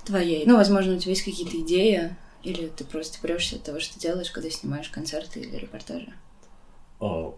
твоей. 0.05 0.45
Ну, 0.47 0.57
возможно, 0.57 0.95
у 0.95 0.99
тебя 0.99 1.11
есть 1.11 1.25
какие-то 1.25 1.59
идеи, 1.59 2.17
или 2.47 2.69
ты 2.69 2.85
просто 2.85 3.19
прешься 3.21 3.57
от 3.57 3.65
того, 3.65 3.81
что 3.81 3.99
делаешь, 3.99 4.31
когда 4.31 4.49
снимаешь 4.51 4.89
концерты 4.89 5.41
или 5.41 5.57
репортажи? 5.57 6.13
О, 7.01 7.37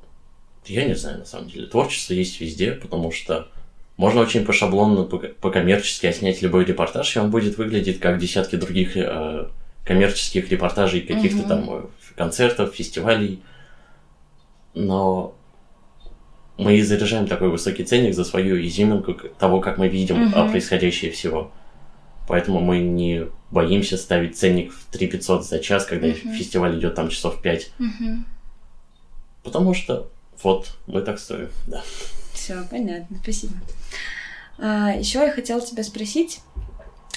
я 0.67 0.85
не 0.85 0.95
знаю, 0.95 1.21
на 1.21 1.25
самом 1.25 1.49
деле. 1.49 1.67
Творчество 1.67 2.13
есть 2.13 2.39
везде, 2.41 2.73
потому 2.73 3.11
что 3.11 3.49
можно 3.97 4.21
очень 4.21 4.45
по 4.45 4.53
шаблону, 4.53 5.07
по-коммерчески 5.07 6.13
снять 6.13 6.43
любой 6.43 6.67
репортаж, 6.67 7.17
и 7.17 7.19
он 7.21 7.31
будет 7.31 7.57
выглядеть 7.57 8.01
как 8.01 8.19
десятки 8.19 8.57
других 8.57 8.99
э, 8.99 9.49
коммерческих 9.87 10.51
репортажей, 10.51 11.01
каких-то 11.01 11.41
угу. 11.41 11.49
там 11.49 11.71
э, 11.71 11.87
концертов, 12.15 12.75
фестивалей. 12.75 13.43
Но 14.75 15.35
мы 16.59 16.83
заряжаем 16.83 17.27
такой 17.27 17.49
высокий 17.49 17.85
ценник 17.85 18.15
за 18.15 18.25
свою 18.25 18.61
изюминку 18.61 19.15
того, 19.39 19.61
как 19.61 19.79
мы 19.79 19.89
видим 19.89 20.27
угу. 20.27 20.51
происходящее 20.51 21.13
всего. 21.13 21.51
Поэтому 22.29 22.61
мы 22.61 22.81
не 22.81 23.27
боимся 23.51 23.97
ставить 23.97 24.37
ценник 24.37 24.73
в 24.73 24.85
3 24.93 25.07
500 25.09 25.47
за 25.47 25.59
час, 25.59 25.87
когда 25.87 26.09
uh-huh. 26.09 26.37
фестиваль 26.37 26.79
идет 26.79 26.95
там 26.95 27.09
часов 27.09 27.41
5. 27.41 27.71
Uh-huh. 27.79 28.19
Потому 29.43 29.73
что 29.73 30.11
вот 30.43 30.77
мы 30.87 31.01
так 31.01 31.19
стоим, 31.19 31.49
да. 31.67 31.83
Все, 32.35 32.63
понятно, 32.71 33.19
спасибо. 33.23 33.55
А, 34.59 34.93
еще 34.93 35.21
я 35.21 35.33
хотела 35.33 35.61
тебя 35.61 35.83
спросить, 35.83 36.41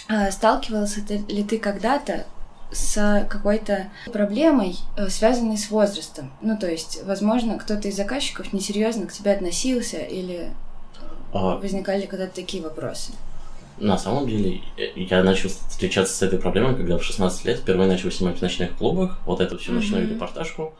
а, 0.07 0.31
сталкивался 0.31 1.01
ли 1.27 1.43
ты 1.43 1.57
когда-то 1.57 2.25
с 2.71 3.27
какой-то 3.29 3.89
проблемой, 4.13 4.77
э, 4.95 5.09
связанной 5.09 5.57
с 5.57 5.69
возрастом? 5.69 6.31
Ну, 6.41 6.57
то 6.57 6.71
есть, 6.71 7.03
возможно, 7.03 7.59
кто-то 7.59 7.89
из 7.89 7.97
заказчиков 7.97 8.53
несерьезно 8.53 9.07
к 9.07 9.11
тебе 9.11 9.33
относился 9.33 9.97
или 9.97 10.51
а... 11.33 11.57
возникали 11.57 12.05
когда-то 12.05 12.33
такие 12.33 12.63
вопросы? 12.63 13.11
На 13.81 13.97
самом 13.97 14.27
деле, 14.27 14.61
я 14.95 15.23
начал 15.23 15.49
встречаться 15.49 16.15
с 16.15 16.21
этой 16.21 16.37
проблемой, 16.37 16.75
когда 16.75 16.99
в 16.99 17.03
16 17.03 17.45
лет 17.45 17.57
впервые 17.57 17.89
начал 17.89 18.11
снимать 18.11 18.37
в 18.37 18.41
ночных 18.43 18.77
клубах, 18.77 19.17
вот 19.25 19.41
эту 19.41 19.57
всю 19.57 19.71
ночную 19.71 20.05
mm-hmm. 20.05 20.13
репортажку. 20.13 20.75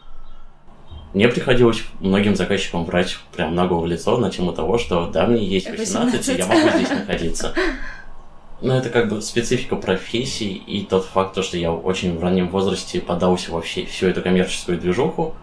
Мне 1.16 1.28
приходилось 1.28 1.82
многим 2.00 2.36
заказчикам 2.36 2.86
брать 2.86 3.18
прям 3.36 3.56
наголо 3.56 3.82
в 3.82 3.88
лицо 3.88 4.18
на 4.18 4.30
тему 4.30 4.54
того, 4.54 4.78
что 4.78 5.08
да, 5.08 5.26
мне 5.26 5.44
есть 5.44 5.68
18, 5.68 6.14
18. 6.16 6.30
и 6.30 6.38
я 6.38 6.46
могу 6.46 6.78
здесь 6.78 6.90
находиться. 6.92 7.56
Но 8.62 8.78
это 8.78 8.92
как 8.92 9.10
бы 9.10 9.20
специфика 9.24 9.78
профессии 9.78 10.52
и 10.54 10.86
тот 10.86 11.06
факт, 11.06 11.44
что 11.44 11.58
я 11.58 11.74
очень 11.74 12.20
в 12.20 12.22
раннем 12.22 12.50
возрасте 12.50 13.02
подался 13.02 13.52
во 13.52 13.62
все, 13.62 13.84
всю 13.88 14.10
эту 14.10 14.22
коммерческую 14.22 14.80
движуху, 14.80 15.34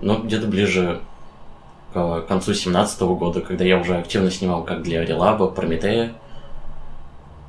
но 0.00 0.18
где-то 0.18 0.48
ближе 0.48 1.00
к 1.94 2.22
концу 2.22 2.52
17 2.52 3.00
года, 3.02 3.42
когда 3.42 3.64
я 3.64 3.78
уже 3.78 3.96
активно 3.96 4.32
снимал 4.32 4.64
как 4.64 4.82
для 4.82 5.04
Релаба, 5.04 5.46
Прометея, 5.46 6.12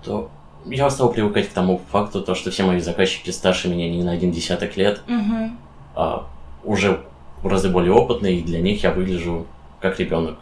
то 0.08 0.30
я 0.66 0.90
стал 0.90 1.12
привыкать 1.12 1.50
к 1.50 1.54
тому 1.54 1.82
факту, 1.92 2.22
то, 2.22 2.36
что 2.36 2.52
все 2.52 2.64
мои 2.64 2.80
заказчики 2.80 3.30
старше 3.30 3.68
меня 3.70 3.90
не 3.90 4.04
на 4.04 4.12
один 4.12 4.32
десяток 4.32 4.76
лет, 4.78 5.02
Угу. 5.08 5.52
а 5.96 6.28
уже 6.64 7.02
в 7.42 7.48
разы 7.48 7.70
более 7.70 7.94
опытные, 7.94 8.40
и 8.40 8.44
для 8.44 8.60
них 8.60 8.84
я 8.84 8.92
выгляжу 8.92 9.46
как 9.80 10.00
ребенок. 10.00 10.38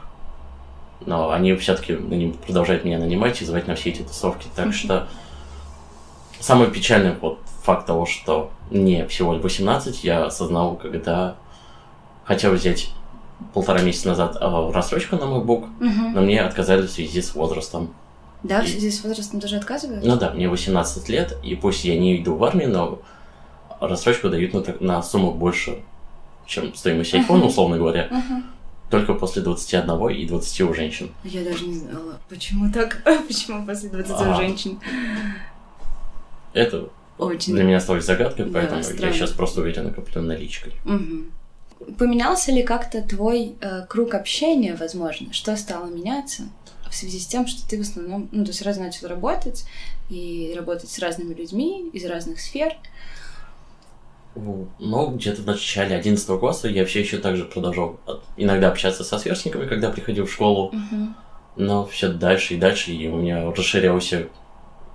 Но 1.05 1.31
они 1.31 1.53
все-таки 1.55 1.95
продолжают 2.45 2.86
меня 2.86 2.98
нанимать 2.98 3.41
и 3.41 3.45
звать 3.45 3.67
на 3.67 3.75
все 3.75 3.89
эти 3.89 4.01
тусовки. 4.01 4.48
Так 4.55 4.67
Мгм. 4.67 4.74
что 4.74 5.07
самый 6.39 6.67
печальный 6.72 7.13
вот 7.22 7.39
факт 7.63 7.86
того, 7.86 8.05
что 8.05 8.51
мне 8.72 9.05
всего 9.07 9.31
18, 9.34 10.03
я 10.03 10.25
осознал, 10.25 10.75
когда 10.75 11.36
хотел 12.24 12.51
взять 12.53 12.91
полтора 13.53 13.81
месяца 13.81 14.07
назад 14.07 14.38
а, 14.39 14.72
рассрочку 14.72 15.17
на 15.17 15.24
MacBook, 15.24 15.65
Угу. 15.79 16.10
но 16.15 16.22
мне 16.22 16.41
отказали 16.41 16.88
в 16.88 16.89
связи 16.89 17.22
с 17.22 17.36
возрастом. 17.36 17.89
Да, 18.48 18.62
в 18.62 18.68
связи 18.68 18.92
с 18.92 19.04
возрастом 19.04 19.40
тоже 19.40 19.58
отказывают? 19.58 20.04
Ну 20.06 20.16
да, 20.18 20.32
мне 20.32 20.48
18 20.50 21.10
лет, 21.10 21.38
и 21.44 21.56
пусть 21.56 21.84
я 21.86 21.98
не 21.98 22.22
иду 22.22 22.36
в 22.36 22.44
армию, 22.44 22.70
но 22.70 23.02
рассрочку 23.80 24.30
дают 24.30 24.54
на, 24.54 24.64
на 24.80 25.04
сумму 25.04 25.32
больше, 25.32 25.80
чем 26.46 26.74
стоимость 26.75 27.14
айфона, 27.14 27.40
Мгм. 27.40 27.48
условно 27.48 27.78
говоря, 27.78 28.08
Мгм. 28.12 28.44
только 28.90 29.14
после 29.16 29.42
21 29.42 30.10
и 30.10 30.25
20 30.25 30.62
у 30.62 30.74
женщин. 30.74 31.10
Я 31.24 31.44
даже 31.44 31.66
не 31.66 31.74
знала, 31.75 32.20
почему 32.30 32.72
так, 32.72 33.02
почему 33.28 33.66
после 33.66 33.90
20 33.90 34.12
у 34.12 34.16
А. 34.32 34.36
женщин. 34.36 34.80
Это 36.54 36.90
Очень. 37.18 37.54
для 37.54 37.64
меня 37.64 37.78
осталось 37.78 38.06
загадкой, 38.06 38.46
Да, 38.46 38.52
поэтому 38.54 38.78
я 38.78 38.84
странно. 38.84 39.14
сейчас 39.14 39.32
просто 39.32 39.62
уверенно 39.62 39.92
коплю 39.92 40.22
наличкой. 40.22 40.74
Мгм. 40.86 41.32
Поменялся 41.98 42.52
ли 42.52 42.64
как-то 42.64 43.02
твой 43.02 43.56
э, 43.60 43.86
круг 43.90 44.14
общения, 44.14 44.75
возможно? 44.80 45.34
Что 45.34 45.56
стало 45.58 45.88
меняться 45.88 46.44
в 46.96 46.98
связи 46.98 47.20
с 47.20 47.28
тем, 47.28 47.46
что 47.46 47.68
ты 47.68 47.78
в 47.78 47.82
основном, 47.82 48.30
ну, 48.32 48.46
то 48.46 48.52
есть 48.52 48.62
раз 48.62 48.78
начал 48.78 49.10
работать 49.10 49.66
и 50.10 50.54
работать 50.56 50.90
с 50.90 50.98
разными 51.00 51.34
людьми 51.34 51.90
из 51.92 52.06
разных 52.06 52.40
сфер? 52.40 52.74
Ну, 54.36 55.12
где-то 55.12 55.42
в 55.42 55.46
начале 55.46 55.96
11 55.96 56.40
класса 56.40 56.70
я 56.70 56.86
все 56.86 57.02
еще 57.02 57.18
также 57.18 57.44
продолжал 57.44 58.00
иногда 58.38 58.70
общаться 58.70 59.04
со 59.04 59.18
сверстниками, 59.20 59.68
когда 59.68 59.92
приходил 59.92 60.25
в 60.25 60.32
школу, 60.32 60.72
Мгм. 60.72 61.16
но 61.58 61.86
все 61.86 62.10
дальше 62.14 62.54
и 62.54 62.58
дальше, 62.58 62.92
и 62.92 63.08
у 63.10 63.18
меня 63.18 63.52
расширялся 63.52 64.30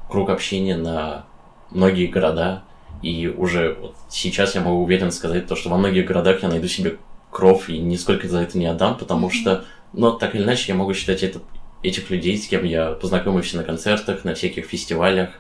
круг 0.09 0.31
общения 0.31 0.77
на 0.77 1.27
многие 1.71 2.07
города, 2.07 2.65
и 3.03 3.29
уже 3.29 3.75
вот 3.75 3.95
сейчас 4.09 4.55
я 4.55 4.63
могу 4.63 4.83
уверенно 4.83 5.11
сказать 5.11 5.47
то, 5.47 5.55
что 5.55 5.69
во 5.69 5.77
многих 5.77 6.07
городах 6.07 6.43
я 6.43 6.49
найду 6.49 6.67
себе 6.67 6.97
кров 7.31 7.69
и 7.69 7.79
нисколько 7.79 8.27
за 8.27 8.41
это 8.41 8.57
не 8.59 8.67
отдам, 8.67 8.97
потому 8.97 9.27
Мгм. 9.27 9.35
что, 9.35 9.65
но 9.93 10.13
так 10.13 10.35
или 10.35 10.43
иначе, 10.43 10.73
я 10.73 10.75
могу 10.75 10.95
считать 10.95 11.23
это, 11.23 11.41
этих 11.83 12.11
людей, 12.11 12.37
с 12.37 12.47
кем 12.47 12.65
я 12.65 12.93
познакомился 12.93 13.57
на 13.57 13.65
концертах, 13.65 14.25
на 14.25 14.35
всяких 14.35 14.67
фестивалях, 14.67 15.31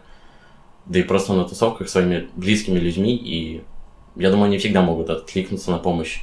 да 0.86 0.98
и 0.98 1.02
просто 1.02 1.34
на 1.34 1.44
тусовках 1.44 1.88
своими 1.88 2.28
близкими 2.34 2.78
людьми, 2.78 3.14
и 3.14 3.62
я 4.16 4.30
думаю, 4.30 4.46
они 4.46 4.58
всегда 4.58 4.82
могут 4.82 5.10
откликнуться 5.10 5.70
на 5.70 5.78
помощь. 5.78 6.20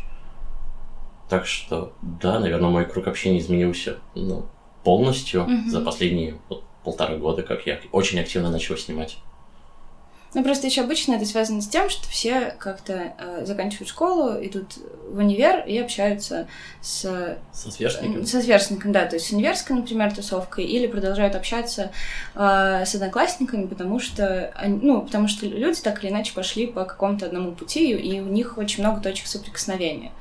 Так 1.30 1.46
что, 1.46 1.94
да, 2.02 2.40
наверное, 2.40 2.70
мой 2.70 2.86
круг 2.86 3.08
общения 3.08 3.40
изменился 3.40 3.98
ну, 4.16 4.46
полностью 4.84 5.44
Мгм. 5.44 5.70
за 5.70 5.82
последние 5.82 6.38
вот, 6.50 6.64
полтора 6.84 7.18
года, 7.18 7.44
как 7.44 7.66
я 7.68 7.80
очень 7.92 8.20
активно 8.20 8.50
начал 8.50 8.78
снимать. 8.78 9.18
Ну, 10.38 10.44
просто 10.44 10.68
еще 10.68 10.82
обычно 10.82 11.14
это 11.16 11.26
связано 11.26 11.62
с 11.64 11.68
тем, 11.68 11.90
что 11.90 12.08
все 12.10 12.54
как-то 12.60 13.12
э, 13.18 13.44
заканчивают 13.48 13.90
школу, 13.90 14.34
идут 14.40 14.78
в 15.10 15.18
универ 15.18 15.66
и 15.66 15.76
общаются 15.80 16.48
с 16.80 17.38
Со 17.52 17.72
сверстниками. 17.72 18.24
Со 18.24 18.40
сверстником, 18.44 18.92
да, 18.92 19.08
то 19.08 19.16
есть 19.16 19.30
с 19.30 19.32
универской, 19.32 19.76
например, 19.76 20.14
тусовкой, 20.14 20.66
или 20.66 20.86
продолжают 20.86 21.34
общаться 21.34 21.90
э, 22.36 22.84
с 22.86 22.94
одноклассниками, 22.94 23.66
потому 23.66 24.00
что, 24.00 24.52
они- 24.56 24.78
ну, 24.80 25.02
потому 25.02 25.28
что 25.28 25.48
люди 25.48 25.82
так 25.82 26.04
или 26.04 26.12
иначе 26.12 26.36
пошли 26.36 26.68
по 26.68 26.86
какому-то 26.86 27.26
одному 27.26 27.54
пути, 27.54 27.90
и 27.94 28.20
у 28.20 28.28
них 28.28 28.60
очень 28.60 28.84
много 28.84 29.02
точек 29.02 29.26
соприкосновения. 29.26 30.12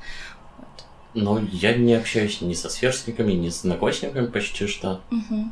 Но 1.13 1.39
я 1.51 1.75
не 1.75 1.93
общаюсь 1.93 2.41
ни 2.41 2.53
со 2.53 2.69
сверстниками, 2.69 3.33
ни 3.33 3.49
с 3.49 3.59
одноклассниками 3.59 4.25
почти 4.25 4.65
что. 4.65 5.01
Мгм. 5.11 5.51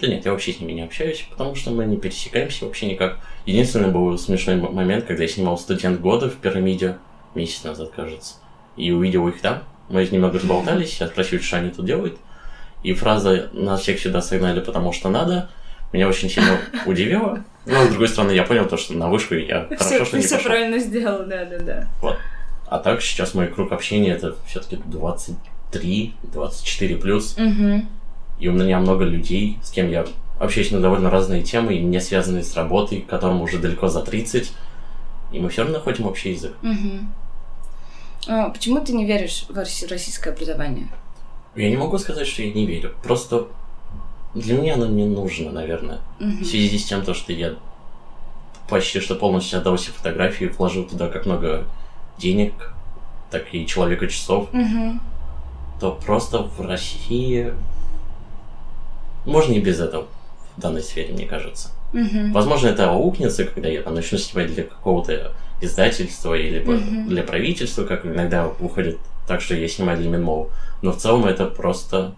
Да 0.00 0.08
нет, 0.08 0.24
я 0.24 0.32
вообще 0.32 0.52
с 0.52 0.60
ними 0.60 0.72
не 0.72 0.82
общаюсь, 0.82 1.24
потому 1.30 1.54
что 1.54 1.70
мы 1.70 1.84
не 1.84 1.96
пересекаемся 1.96 2.64
вообще 2.64 2.86
никак. 2.86 3.18
Единственный 3.46 3.88
был 3.90 4.18
смешной 4.18 4.56
момент, 4.56 5.04
когда 5.04 5.22
я 5.22 5.28
снимал 5.28 5.56
«Студент 5.58 6.00
года» 6.00 6.28
в 6.28 6.34
пирамиде, 6.36 6.96
месяц 7.34 7.62
назад, 7.64 7.90
кажется, 7.94 8.34
и 8.76 8.90
увидел 8.90 9.28
их 9.28 9.40
там. 9.40 9.62
Мы 9.88 10.04
немного 10.06 10.38
разболтались, 10.38 11.00
я 11.00 11.06
спросил, 11.06 11.40
что 11.40 11.58
они 11.58 11.70
тут 11.70 11.84
делают. 11.86 12.18
И 12.82 12.94
фраза 12.94 13.48
«нас 13.52 13.82
всех 13.82 14.00
сюда 14.00 14.22
согнали, 14.22 14.60
потому 14.60 14.92
что 14.92 15.08
надо» 15.08 15.50
меня 15.92 16.08
очень 16.08 16.30
сильно 16.30 16.58
удивила. 16.86 17.44
Но, 17.66 17.84
с 17.84 17.88
другой 17.90 18.08
стороны, 18.08 18.32
я 18.32 18.42
понял 18.44 18.66
то, 18.66 18.76
что 18.76 18.94
на 18.94 19.08
вышку 19.08 19.34
я 19.34 19.66
хорошо, 19.66 19.84
Всё- 19.84 20.04
что 20.06 20.16
не 20.16 20.22
все 20.24 20.36
пошел. 20.36 20.50
правильно 20.50 20.78
сделал, 20.78 21.26
да-да-да. 21.26 21.86
А 22.66 22.78
так 22.78 23.02
сейчас 23.02 23.34
мой 23.34 23.48
круг 23.48 23.70
общения 23.72 24.12
это 24.12 24.34
все-таки 24.46 24.76
23, 24.86 26.14
24 26.32 26.96
плюс. 26.96 27.36
Мгм. 27.36 27.88
И 28.42 28.48
у 28.48 28.52
меня 28.52 28.80
много 28.80 29.04
людей, 29.04 29.56
с 29.62 29.70
кем 29.70 29.88
я 29.88 30.04
общаюсь 30.40 30.72
на 30.72 30.80
довольно 30.80 31.10
разные 31.10 31.42
темы, 31.42 31.74
и 31.76 31.80
не 31.80 32.00
связанные 32.00 32.42
с 32.42 32.56
работой, 32.56 33.00
которым 33.00 33.40
уже 33.40 33.58
далеко 33.58 33.86
за 33.86 34.02
30. 34.02 34.52
И 35.30 35.38
мы 35.38 35.48
все 35.48 35.62
равно 35.62 35.78
находим 35.78 36.06
общий 36.06 36.32
язык. 36.32 36.52
Мгм. 36.60 37.12
А 38.26 38.48
почему 38.50 38.80
ты 38.84 38.94
не 38.94 39.06
веришь 39.06 39.46
в 39.48 39.56
росси- 39.56 39.86
российское 39.86 40.30
образование? 40.30 40.88
Я 41.54 41.70
не 41.70 41.76
могу 41.76 41.96
сказать, 41.98 42.26
что 42.26 42.42
я 42.42 42.52
не 42.52 42.66
верю. 42.66 42.92
Просто 43.04 43.46
для 44.34 44.58
меня 44.58 44.74
оно 44.74 44.86
не 44.86 45.04
нужно, 45.04 45.52
наверное. 45.52 46.00
Мгм. 46.18 46.38
В 46.42 46.44
связи 46.44 46.78
с 46.78 46.84
тем, 46.84 47.02
то, 47.04 47.14
что 47.14 47.32
я 47.32 47.54
почти 48.68 48.98
что 48.98 49.14
полностью 49.14 49.60
отдался 49.60 49.92
фотографии, 49.92 50.46
вложил 50.46 50.82
туда 50.84 51.06
как 51.08 51.26
много 51.26 51.64
денег, 52.18 52.74
так 53.30 53.54
и 53.54 53.64
человека 53.68 54.08
часов, 54.08 54.52
Мгм. 54.52 55.00
то 55.78 55.92
просто 56.04 56.38
в 56.42 56.60
России 56.60 57.52
можно 59.24 59.52
и 59.52 59.60
без 59.60 59.80
этого 59.80 60.06
в 60.56 60.60
данной 60.60 60.82
сфере, 60.82 61.12
мне 61.14 61.26
кажется. 61.26 61.70
Мгм. 61.92 62.32
Возможно, 62.32 62.68
это 62.68 62.90
аукнется, 62.90 63.44
когда 63.44 63.68
я 63.68 63.82
там 63.82 63.94
начну 63.94 64.18
снимать 64.18 64.54
для 64.54 64.64
какого-то 64.64 65.32
издательства 65.60 66.34
или 66.34 66.60
Мгм. 66.64 67.08
для 67.08 67.22
правительства, 67.22 67.84
как 67.84 68.04
иногда 68.06 68.48
выходит 68.48 68.98
так, 69.28 69.40
что 69.40 69.54
я 69.54 69.68
снимаю 69.68 69.98
для 69.98 70.08
Минмол. 70.10 70.50
Но 70.82 70.92
в 70.92 70.96
целом 70.96 71.24
это 71.26 71.46
просто, 71.46 72.14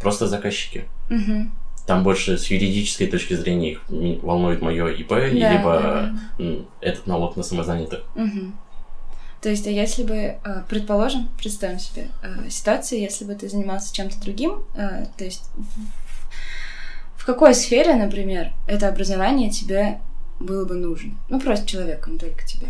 просто 0.00 0.26
заказчики. 0.26 0.84
Мгм. 1.08 1.52
Там 1.86 2.02
больше 2.02 2.38
с 2.38 2.46
юридической 2.46 3.06
точки 3.06 3.34
зрения 3.34 3.72
их 3.72 3.80
волнует 4.22 4.60
мое 4.62 4.88
ИП, 4.88 5.08
Да, 5.08 5.26
либо 5.28 5.80
да, 5.82 6.14
да. 6.38 6.54
этот 6.80 7.06
налог 7.06 7.36
на 7.36 7.42
самозанятых. 7.42 8.02
Мгм. 8.14 8.54
То 9.40 9.48
есть, 9.48 9.66
а 9.66 9.70
если 9.70 10.02
бы, 10.04 10.14
э, 10.14 10.38
предположим, 10.68 11.28
представим 11.38 11.78
себе 11.78 12.08
э, 12.22 12.50
ситуацию, 12.50 13.00
если 13.00 13.24
бы 13.24 13.34
ты 13.34 13.48
занимался 13.48 13.94
чем-то 13.94 14.20
другим, 14.20 14.64
э, 14.74 15.06
то 15.16 15.24
есть 15.24 15.44
какой 17.32 17.54
сфере, 17.54 17.94
например, 17.94 18.52
это 18.66 18.88
образование 18.88 19.50
тебе 19.50 20.00
было 20.40 20.64
бы 20.64 20.74
нужно? 20.74 21.12
Ну, 21.28 21.40
просто 21.40 21.66
человеку, 21.66 22.10
не 22.10 22.18
только 22.18 22.44
тебе. 22.46 22.68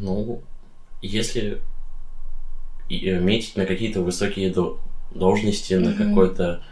Ну, 0.00 0.42
если 1.00 1.60
иметь 2.88 3.56
на 3.56 3.64
какие-то 3.66 4.00
высокие 4.02 4.52
до- 4.52 4.78
должности, 5.14 5.74
на 5.74 5.90
Мгм. 5.90 6.08
какой-то 6.08 6.62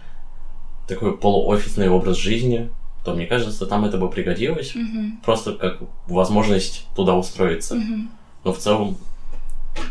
такой 0.89 1.17
полуофисный 1.17 1.89
образ 1.89 2.17
жизни, 2.17 2.71
то 3.05 3.15
мне 3.15 3.27
кажется, 3.27 3.67
там 3.67 3.85
это 3.85 3.99
бы 3.99 4.11
пригодилось. 4.11 4.75
Мгм. 4.75 5.21
Просто 5.25 5.53
как 5.55 5.79
возможность 6.07 6.87
туда 6.95 7.15
устроиться. 7.17 7.75
Мгм. 7.77 8.11
Но 8.45 8.53
в 8.53 8.59
целом 8.59 8.97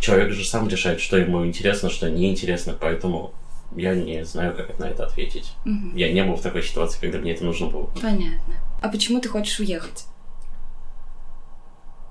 человек 0.02 0.32
же 0.34 0.46
сам 0.46 0.68
решает, 0.68 1.00
что 1.00 1.18
ему 1.18 1.46
интересно, 1.46 1.90
что 1.90 2.10
неинтересно, 2.10 2.74
поэтому 2.80 3.34
я 3.76 3.96
не 3.96 4.24
знаю, 4.26 4.56
как 4.56 4.78
на 4.80 4.86
это 4.86 5.06
ответить. 5.06 5.54
Мгм. 5.66 5.96
Я 5.96 6.12
не 6.12 6.24
был 6.24 6.36
в 6.36 6.42
такой 6.42 6.64
ситуации, 6.64 7.00
когда 7.00 7.20
мне 7.20 7.34
это 7.34 7.44
нужно 7.44 7.68
было. 7.68 7.86
Понятно. 8.02 8.56
А 8.82 8.90
почему 8.90 9.20
ты 9.20 9.30
хочешь 9.30 9.60
уехать? 9.60 10.06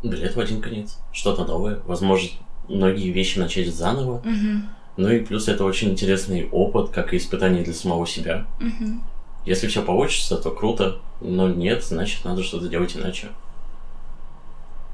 Билет 0.03 0.37
в 0.37 0.41
один 0.41 0.61
конец. 0.61 0.99
Что-то 1.13 1.45
новое. 1.45 1.81
Возможно, 1.87 2.29
многие 2.69 3.11
вещи 3.11 3.39
начать 3.39 3.75
заново. 3.75 4.21
Мгм. 4.25 4.69
Ну 4.97 5.09
и 5.09 5.21
плюс 5.21 5.49
это 5.49 5.65
очень 5.65 5.91
интересный 5.91 6.49
опыт, 6.51 6.91
как 6.91 7.15
и 7.15 7.17
испытание 7.17 7.65
для 7.65 7.75
самого 7.75 8.07
себя. 8.07 8.47
Мгм. 8.61 9.03
Если 9.45 9.67
все 9.67 9.83
получится, 9.83 10.37
то 10.37 10.51
круто. 10.51 11.01
Но 11.21 11.49
нет, 11.49 11.85
значит, 11.85 12.25
надо 12.25 12.43
что-то 12.43 12.69
делать 12.69 12.97
иначе. 12.97 13.29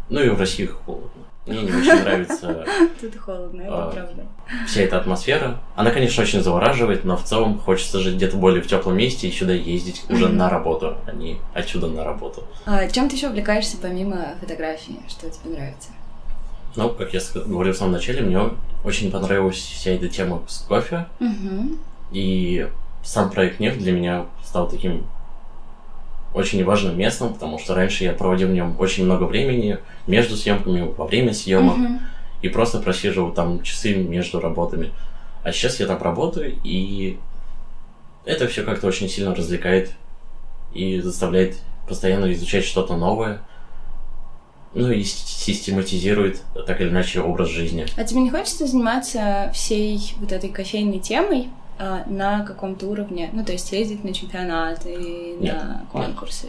Ну 0.08 0.20
и 0.20 0.28
в 0.28 0.38
России 0.38 0.66
холодно. 0.66 1.22
Мне 1.46 1.62
не 1.62 1.72
очень 1.72 2.02
нравится 2.02 2.66
Тут 3.00 3.16
холодно, 3.16 3.62
А. 3.66 3.88
это 3.88 3.96
правда. 3.96 4.26
вся 4.66 4.82
эта 4.82 4.98
атмосфера. 4.98 5.58
Она, 5.74 5.90
конечно, 5.90 6.22
очень 6.22 6.42
завораживает, 6.42 7.04
но 7.04 7.16
в 7.16 7.24
целом 7.24 7.58
хочется 7.58 7.98
жить 7.98 8.16
где-то 8.16 8.36
более 8.36 8.62
в 8.62 8.66
теплом 8.66 8.96
месте 8.96 9.28
и 9.28 9.32
сюда 9.32 9.52
ездить 9.54 10.04
уже 10.10 10.28
на 10.28 10.50
работу, 10.50 10.96
а 11.06 11.12
не 11.12 11.38
отсюда 11.54 11.86
на 11.88 12.04
работу. 12.04 12.44
А 12.66 12.86
чем 12.88 13.08
ты 13.08 13.16
еще 13.16 13.28
увлекаешься 13.28 13.78
помимо 13.80 14.34
фотографии? 14.40 15.00
Что 15.08 15.30
тебе 15.30 15.56
нравится? 15.56 15.88
Ну, 16.76 16.90
как 16.90 17.12
я 17.14 17.20
говорил 17.34 17.72
в 17.72 17.76
самом 17.76 17.92
начале, 17.92 18.20
мне 18.22 18.38
очень 18.84 19.10
понравилась 19.10 19.56
вся 19.56 19.92
эта 19.92 20.08
тема 20.08 20.42
с 20.46 20.58
кофе. 20.58 21.06
И 22.12 22.68
сам 23.02 23.30
проект 23.30 23.60
«Нефть» 23.60 23.78
для 23.78 23.92
меня 23.92 24.26
стал 24.44 24.68
таким 24.68 25.06
очень 26.34 26.64
важным 26.64 26.96
местом, 26.98 27.34
потому 27.34 27.58
что 27.58 27.74
раньше 27.74 28.04
я 28.04 28.12
проводил 28.12 28.48
в 28.48 28.52
нем 28.52 28.76
очень 28.78 29.04
много 29.04 29.24
времени 29.24 29.78
между 30.06 30.36
съемками, 30.36 30.82
во 30.96 31.06
время 31.06 31.32
съемок, 31.34 31.76
Мгм. 31.76 32.00
и 32.42 32.48
просто 32.48 32.78
просиживал 32.78 33.32
там 33.32 33.62
часы 33.62 33.94
между 33.94 34.40
работами. 34.40 34.92
А 35.42 35.52
сейчас 35.52 35.80
я 35.80 35.86
там 35.86 36.00
работаю, 36.02 36.54
и 36.62 37.18
это 38.24 38.46
все 38.46 38.62
как-то 38.62 38.86
очень 38.86 39.08
сильно 39.08 39.34
развлекает 39.34 39.92
и 40.72 41.00
заставляет 41.00 41.56
постоянно 41.88 42.32
изучать 42.32 42.64
что-то 42.64 42.96
новое, 42.96 43.40
ну 44.72 44.90
и 44.92 45.02
систематизирует 45.02 46.42
так 46.66 46.80
или 46.80 46.90
иначе 46.90 47.20
образ 47.20 47.48
жизни. 47.48 47.86
А 47.96 48.04
тебе 48.04 48.20
не 48.20 48.30
хочется 48.30 48.66
заниматься 48.68 49.50
всей 49.52 50.14
вот 50.20 50.30
этой 50.30 50.50
кофейной 50.50 51.00
темой 51.00 51.48
а, 51.80 52.04
на 52.06 52.44
каком-то 52.44 52.86
уровне? 52.86 53.30
Ну, 53.32 53.42
то 53.42 53.52
есть 53.52 53.72
ездить 53.72 54.04
на 54.04 54.12
чемпионаты, 54.12 55.34
Нет, 55.40 55.54
на 55.54 55.82
конкурсы? 55.90 56.48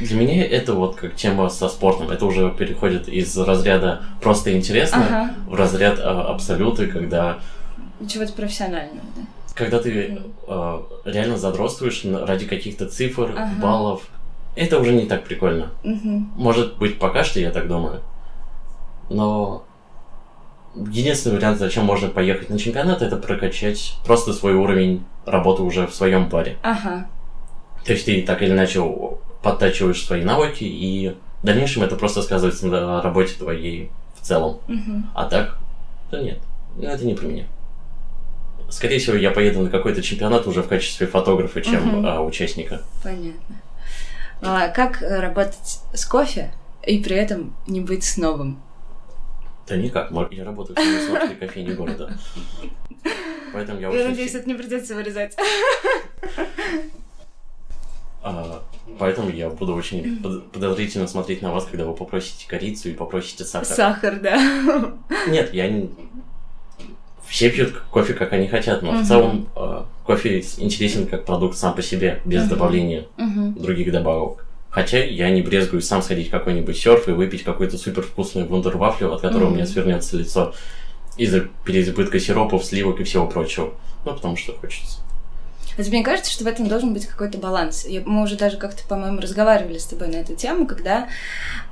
Для 0.00 0.16
меня 0.20 0.44
это 0.44 0.74
вот 0.74 0.96
как 0.96 1.14
тема 1.14 1.48
со 1.48 1.68
спортом. 1.68 2.10
Это 2.10 2.26
уже 2.26 2.50
переходит 2.50 3.08
из 3.08 3.36
разряда 3.38 4.02
просто 4.20 4.54
интересно 4.56 5.04
Ага. 5.06 5.34
в 5.46 5.54
разряд 5.54 5.98
а, 6.00 6.22
абсолюты, 6.34 6.88
когда, 6.88 7.38
Чего-то 8.08 8.32
профессионального, 8.32 9.06
да? 9.16 9.22
когда 9.54 9.78
ты 9.78 10.18
а, 10.48 10.84
реально 11.04 11.38
задротствуешь 11.38 12.04
ради 12.04 12.46
каких-то 12.46 12.86
цифр, 12.88 13.34
Ага. 13.36 13.50
баллов. 13.62 14.08
Это 14.56 14.80
уже 14.80 14.92
не 14.92 15.06
так 15.06 15.24
прикольно. 15.24 15.70
Мгм. 15.84 16.32
Может 16.34 16.78
быть, 16.78 16.98
пока 16.98 17.22
что 17.24 17.38
я 17.38 17.50
так 17.50 17.68
думаю. 17.68 18.00
Но 19.10 19.64
единственный 20.90 21.36
вариант, 21.36 21.58
зачем 21.58 21.84
можно 21.84 22.08
поехать 22.08 22.50
на 22.50 22.58
чемпионат, 22.58 23.02
это 23.02 23.16
прокачать 23.16 23.96
просто 24.04 24.32
свой 24.32 24.54
уровень 24.54 25.04
работы 25.24 25.62
уже 25.62 25.86
в 25.86 25.94
своем 25.94 26.28
баре. 26.28 26.56
Ага. 26.62 27.06
То 27.84 27.92
есть 27.92 28.04
ты 28.04 28.22
так 28.22 28.42
или 28.42 28.50
иначе 28.52 28.82
подтачиваешь 29.42 30.04
свои 30.04 30.24
навыки, 30.24 30.64
и 30.64 31.14
в 31.42 31.46
дальнейшем 31.46 31.82
это 31.82 31.96
просто 31.96 32.22
сказывается 32.22 32.66
на 32.66 33.00
работе 33.02 33.34
твоей 33.38 33.90
в 34.20 34.26
целом. 34.26 34.58
Мгм. 34.66 35.10
А 35.14 35.26
так, 35.26 35.58
да 36.10 36.20
нет, 36.20 36.38
ну, 36.76 36.84
это 36.88 37.04
не 37.04 37.14
про 37.14 37.26
меня. 37.26 37.44
Скорее 38.68 38.98
всего, 38.98 39.16
я 39.16 39.30
поеду 39.30 39.60
на 39.60 39.70
какой-то 39.70 40.02
чемпионат 40.02 40.46
уже 40.48 40.62
в 40.62 40.68
качестве 40.68 41.06
фотографа, 41.06 41.60
чем 41.62 41.86
Мгм. 41.86 42.06
а, 42.06 42.20
участника. 42.20 42.82
Понятно. 43.02 43.56
А 44.42 44.68
как 44.68 45.00
работать 45.00 45.80
с 45.94 46.04
кофе 46.04 46.52
и 46.84 46.98
при 46.98 47.16
этом 47.16 47.54
не 47.68 47.80
быть 47.80 48.04
снобом? 48.04 48.60
Да 49.66 49.76
никак, 49.76 50.10
я 50.30 50.44
работаю 50.44 50.76
в 50.76 51.06
самой 51.06 51.34
кофейне 51.34 51.74
города. 51.74 52.16
Поэтому 53.52 53.80
я 53.80 53.90
очень... 53.90 54.18
это 54.36 54.48
не 54.48 54.54
придется 54.54 54.94
вырезать. 54.94 55.36
А, 58.22 58.62
поэтому 58.98 59.30
я 59.30 59.50
буду 59.50 59.74
очень 59.74 60.20
под- 60.20 60.50
подозрительно 60.50 61.06
смотреть 61.06 61.42
на 61.42 61.52
вас, 61.52 61.64
когда 61.64 61.84
вы 61.84 61.94
попросите 61.94 62.46
корицу 62.48 62.88
и 62.90 62.94
попросите 62.94 63.44
сахар. 63.44 63.66
Сахар, 63.66 64.20
да. 64.20 64.94
Нет, 65.28 65.54
я 65.54 65.68
не... 65.68 65.90
Все 67.26 67.50
пьют 67.50 67.76
кофе, 67.90 68.14
как 68.14 68.32
они 68.32 68.46
хотят, 68.46 68.82
но 68.82 68.92
Мгм. 68.92 69.02
в 69.02 69.08
целом 69.08 69.48
а, 69.56 69.86
кофе 70.04 70.40
интересен 70.58 71.06
как 71.06 71.24
продукт 71.24 71.56
сам 71.56 71.74
по 71.74 71.82
себе, 71.82 72.20
без 72.24 72.42
Мгм. 72.42 72.50
добавления 72.50 73.06
Мгм. 73.16 73.54
других 73.54 73.90
добавок. 73.92 74.45
Хотя 74.76 75.02
я 75.02 75.30
не 75.30 75.40
брезгую 75.40 75.80
сам 75.80 76.02
сходить 76.02 76.28
в 76.28 76.30
какой-нибудь 76.30 76.76
серф 76.76 77.08
и 77.08 77.12
выпить 77.12 77.42
какой-то 77.44 77.78
супер 77.78 78.02
вкусную 78.02 78.46
вундервафлю, 78.46 79.10
от 79.10 79.22
которого 79.22 79.48
у 79.48 79.54
меня 79.54 79.64
свернется 79.64 80.18
лицо 80.18 80.52
из-за 81.16 81.48
переизбытка 81.64 82.20
сиропов, 82.20 82.62
сливок 82.62 83.00
и 83.00 83.04
всего 83.04 83.26
прочего. 83.26 83.72
Ну, 84.04 84.12
потому 84.12 84.36
что 84.36 84.52
хочется. 84.52 84.98
А 85.78 85.82
тебе 85.82 85.96
не 85.96 86.04
кажется, 86.04 86.30
что 86.30 86.44
в 86.44 86.46
этом 86.46 86.68
должен 86.68 86.92
быть 86.92 87.06
какой-то 87.06 87.38
баланс? 87.38 87.86
Мы 88.04 88.22
уже 88.22 88.36
даже 88.36 88.58
как-то, 88.58 88.86
по-моему, 88.86 89.18
разговаривали 89.22 89.78
с 89.78 89.86
тобой 89.86 90.08
на 90.08 90.16
эту 90.16 90.36
тему, 90.36 90.66
когда 90.66 91.08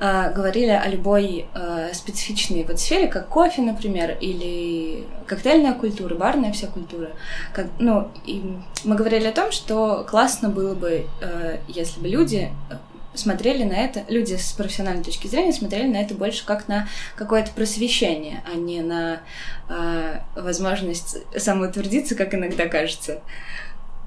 а, 0.00 0.30
говорили 0.30 0.70
о 0.70 0.88
любой 0.88 1.44
а, 1.52 1.92
специфичной 1.92 2.64
вот 2.64 2.80
сфере, 2.80 3.08
как 3.08 3.28
кофе, 3.28 3.60
например, 3.60 4.16
или 4.18 5.04
коктейльная 5.26 5.74
культура, 5.74 6.14
барная 6.14 6.52
вся 6.52 6.68
культура. 6.68 7.10
Как, 7.52 7.66
ну, 7.78 8.10
и 8.24 8.42
мы 8.84 8.96
говорили 8.96 9.26
о 9.26 9.32
том, 9.32 9.52
что 9.52 10.06
классно 10.08 10.48
было 10.48 10.74
бы, 10.74 11.04
а, 11.20 11.58
если 11.68 12.00
бы 12.00 12.08
люди 12.08 12.50
э, 12.70 12.74
смотрели 13.14 13.64
на 13.64 13.74
это, 13.74 14.02
люди 14.08 14.34
с 14.34 14.52
профессиональной 14.52 15.04
точки 15.04 15.26
зрения 15.26 15.52
смотрели 15.52 15.86
на 15.86 15.98
это 15.98 16.14
больше 16.14 16.44
как 16.44 16.68
на 16.68 16.88
какое-то 17.16 17.50
просвещение, 17.52 18.42
а 18.52 18.56
не 18.56 18.80
на 18.82 19.20
а, 19.68 20.24
возможность 20.36 21.18
самоутвердиться, 21.36 22.14
как 22.14 22.34
иногда 22.34 22.66
кажется. 22.66 23.20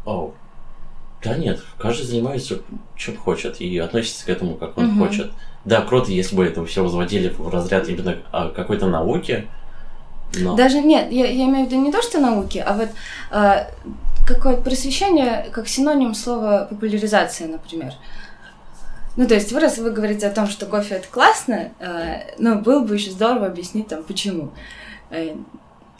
О, 0.05 0.33
да 1.23 1.35
нет, 1.35 1.61
каждый 1.77 2.05
занимается 2.05 2.61
чем 2.95 3.17
хочет 3.17 3.59
и 3.59 3.77
относится 3.77 4.25
к 4.25 4.29
этому, 4.29 4.55
как 4.55 4.77
он 4.77 4.87
Мгм. 4.87 4.99
хочет. 4.99 5.31
Да, 5.65 5.81
круто, 5.81 6.11
если 6.11 6.35
бы 6.35 6.45
это 6.45 6.65
все 6.65 6.83
возводили 6.83 7.29
в 7.29 7.49
разряд 7.49 7.89
именно 7.89 8.17
а, 8.31 8.49
какой-то 8.49 8.87
науки, 8.87 9.47
но... 10.35 10.55
Даже 10.55 10.81
нет, 10.81 11.11
я, 11.11 11.25
я 11.25 11.45
имею 11.45 11.65
в 11.65 11.71
виду 11.71 11.81
не 11.81 11.91
то, 11.91 12.01
что 12.01 12.19
науки, 12.19 12.57
а 12.65 12.73
вот 12.73 12.89
а, 13.31 13.67
какое-то 14.27 14.61
просвещение 14.61 15.47
как 15.51 15.67
синоним 15.67 16.13
слова 16.13 16.67
популяризация, 16.69 17.47
например. 17.47 17.93
Ну, 19.17 19.27
то 19.27 19.33
есть, 19.33 19.51
вы, 19.51 19.59
раз 19.59 19.77
вы 19.79 19.89
говорите 19.91 20.27
о 20.27 20.31
том, 20.31 20.47
что 20.47 20.65
кофе 20.67 20.95
это 20.95 21.07
классно, 21.09 21.71
а, 21.79 22.21
ну, 22.37 22.59
было 22.61 22.81
бы 22.81 22.93
еще 22.95 23.11
здорово 23.11 23.47
объяснить 23.47 23.87
там, 23.87 24.03
почему. 24.03 24.51
Э, 25.09 25.35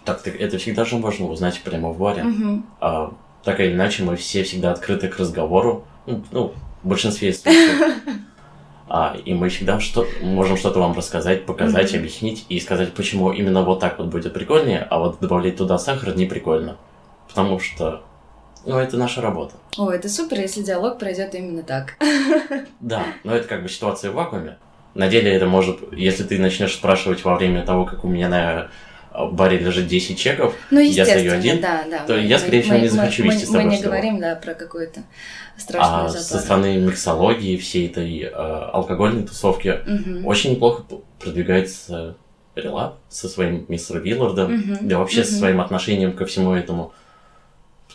Так, 0.06 0.22
так 0.22 0.40
это 0.40 0.58
всегда 0.60 0.86
же 0.86 0.98
можно 0.98 1.26
узнать 1.28 1.60
прямо 1.62 1.90
в 1.90 1.98
баре. 1.98 2.24
мгм. 2.24 2.66
А, 2.80 3.12
так 3.44 3.60
или 3.60 3.74
иначе, 3.74 4.04
мы 4.04 4.16
все 4.18 4.44
всегда 4.44 4.72
открыты 4.72 5.08
к 5.08 5.18
разговору. 5.18 5.84
Ну, 6.06 6.24
ну, 6.32 6.54
в 6.84 6.88
большинстве 6.88 7.34
случаев. 7.34 7.96
А, 8.90 9.18
и 9.26 9.34
мы 9.34 9.50
всегда 9.50 9.82
что, 9.82 10.08
можем 10.22 10.56
что-то 10.56 10.80
вам 10.80 10.94
рассказать, 10.94 11.46
показать, 11.46 11.92
Мгм. 11.92 12.00
объяснить 12.00 12.46
и 12.48 12.58
сказать, 12.58 12.94
почему 12.94 13.34
именно 13.34 13.62
вот 13.64 13.82
так 13.82 14.00
вот 14.00 14.08
будет 14.08 14.34
прикольнее, 14.34 14.80
а 14.90 15.00
вот 15.00 15.20
добавлять 15.20 15.58
туда 15.58 15.78
сахар 15.78 16.16
не 16.16 16.26
прикольно. 16.26 16.78
Потому 17.28 17.60
что, 17.60 18.04
ну, 18.68 18.78
это 18.80 18.98
наша 18.98 19.22
работа. 19.22 19.56
О, 19.78 19.90
это 19.90 20.10
супер, 20.10 20.40
если 20.40 20.62
диалог 20.62 21.00
пройдет 21.00 21.34
именно 21.36 21.64
так. 21.64 21.96
Да, 22.80 23.04
но 23.24 23.36
это 23.36 23.48
как 23.48 23.64
бы 23.64 23.70
ситуация 23.70 24.12
в 24.12 24.16
вакууме. 24.16 24.58
На 24.94 25.08
деле 25.08 25.32
это 25.34 25.46
может, 25.46 25.80
если 25.94 26.24
ты 26.24 26.40
начнешь 26.40 26.74
спрашивать 26.74 27.24
во 27.24 27.36
время 27.36 27.64
того, 27.66 27.86
как 27.86 28.04
у 28.04 28.08
меня 28.08 28.30
на 28.30 28.68
э, 29.14 29.26
баре 29.32 29.58
лежит 29.60 29.88
10 29.88 30.18
чеков, 30.18 30.54
Ну, 30.72 30.80
Я 30.80 31.06
стою 31.06 31.34
один, 31.34 31.62
да, 31.62 31.84
да. 31.90 32.00
то 32.06 32.14
Мы- 32.14 32.22
я, 32.22 32.36
мы- 32.36 32.40
скорее 32.40 32.62
всего, 32.62 32.76
мы- 32.76 32.82
не 32.82 32.88
захочу 32.90 33.24
мы- 33.26 33.34
вести 33.34 33.46
с 33.46 33.50
Мы 33.50 33.54
тобой 33.58 33.70
не 33.72 33.76
разговор. 33.78 33.98
говорим, 34.00 34.20
да, 34.22 34.36
про 34.36 34.54
какую-то 34.54 35.02
страшную 35.58 36.06
а 36.06 36.10
со 36.10 36.20
запару. 36.20 36.44
стороны 36.46 36.78
миксологии, 36.78 37.58
всей 37.58 37.88
этой 37.88 38.20
э, 38.22 38.30
алкогольной 38.32 39.24
тусовки, 39.24 39.80
Мгм. 39.86 40.26
очень 40.26 40.52
неплохо 40.52 40.84
продвигается 41.20 42.16
Релап 42.56 42.98
со 43.10 43.28
своим 43.30 43.66
мистером 43.68 44.02
Виллардом, 44.04 44.52
Мгм. 44.56 44.78
да 44.88 44.98
вообще 44.98 45.24
со 45.24 45.32
Мгм. 45.34 45.40
своим 45.40 45.62
отношением 45.62 46.14
ко 46.14 46.26
всему 46.26 46.54
этому. 46.54 46.92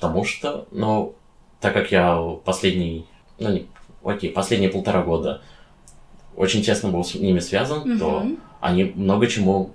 Потому 0.02 0.24
что, 0.24 0.66
ну, 0.72 1.14
так 1.60 1.74
как 1.74 1.92
я 1.92 2.18
последний, 2.44 3.06
ну, 3.38 3.50
не, 3.52 3.66
окей, 4.02 4.30
последние 4.30 4.68
полтора 4.68 5.02
года 5.02 5.40
очень 6.34 6.60
тесно 6.64 6.88
был 6.88 7.04
с 7.04 7.14
ними 7.14 7.38
связан, 7.38 8.00
то 8.00 8.18
Мгм. 8.18 8.38
они 8.60 8.92
много 8.96 9.28
чему 9.28 9.70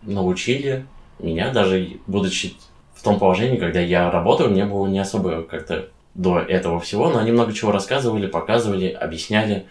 научили 0.00 0.86
меня, 1.18 1.52
даже 1.52 1.98
будучи 2.06 2.54
в 2.94 3.02
том 3.02 3.18
положении, 3.18 3.58
когда 3.58 3.78
я 3.80 4.10
работал, 4.10 4.48
мне 4.48 4.64
было 4.64 4.86
не 4.86 4.98
особо 5.00 5.42
как-то 5.42 5.90
до 6.14 6.38
этого 6.38 6.80
всего, 6.80 7.10
но 7.10 7.18
они 7.18 7.30
много 7.30 7.52
чего 7.52 7.72
рассказывали, 7.72 8.26
показывали, 8.26 8.88
объясняли. 8.88 9.66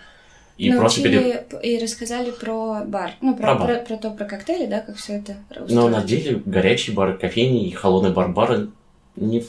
И 0.60 0.71
просто 0.71 1.01
Научили 1.01 1.17
пере... 1.23 1.34
п- 1.49 1.60
и 1.63 1.80
рассказали 1.82 2.30
про 2.30 2.84
бар. 2.86 3.13
Ну, 3.19 3.36
про, 3.36 3.47
Про 3.47 3.56
бар. 3.56 3.67
про- 3.80 3.86
про 3.86 3.97
то, 3.97 4.12
про 4.12 4.25
коктейли, 4.25 4.67
да, 4.67 4.82
как 4.82 4.95
все 4.95 5.13
это 5.17 5.38
Но 5.58 5.65
устроено. 5.65 5.89
на 5.89 6.04
деле 6.04 6.41
горячий 6.45 6.91
бар 6.91 7.17
кофейни 7.17 7.67
и 7.67 7.71
холодный 7.71 8.12
бар 8.12 8.30
бара 8.30 8.67
не 9.15 9.43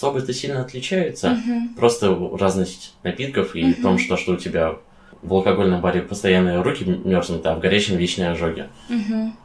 особо-то 0.00 0.32
сильно 0.32 0.60
отличаются. 0.62 1.30
Мгм. 1.30 1.74
Просто 1.74 2.16
разность 2.38 2.94
напитков 3.02 3.54
и 3.54 3.62
в 3.62 3.78
Мгм. 3.78 3.82
том, 3.82 3.98
что, 3.98 4.16
что 4.16 4.32
у 4.32 4.36
тебя 4.36 4.76
в 5.22 5.34
алкогольном 5.34 5.80
баре 5.80 6.02
постоянно 6.02 6.62
руки 6.62 6.84
мерзнут, 6.84 7.44
а 7.46 7.54
в 7.54 7.60
горячем 7.60 7.96
вечные 7.96 8.30
ожоги. 8.30 8.68
Мгм. 8.88 9.36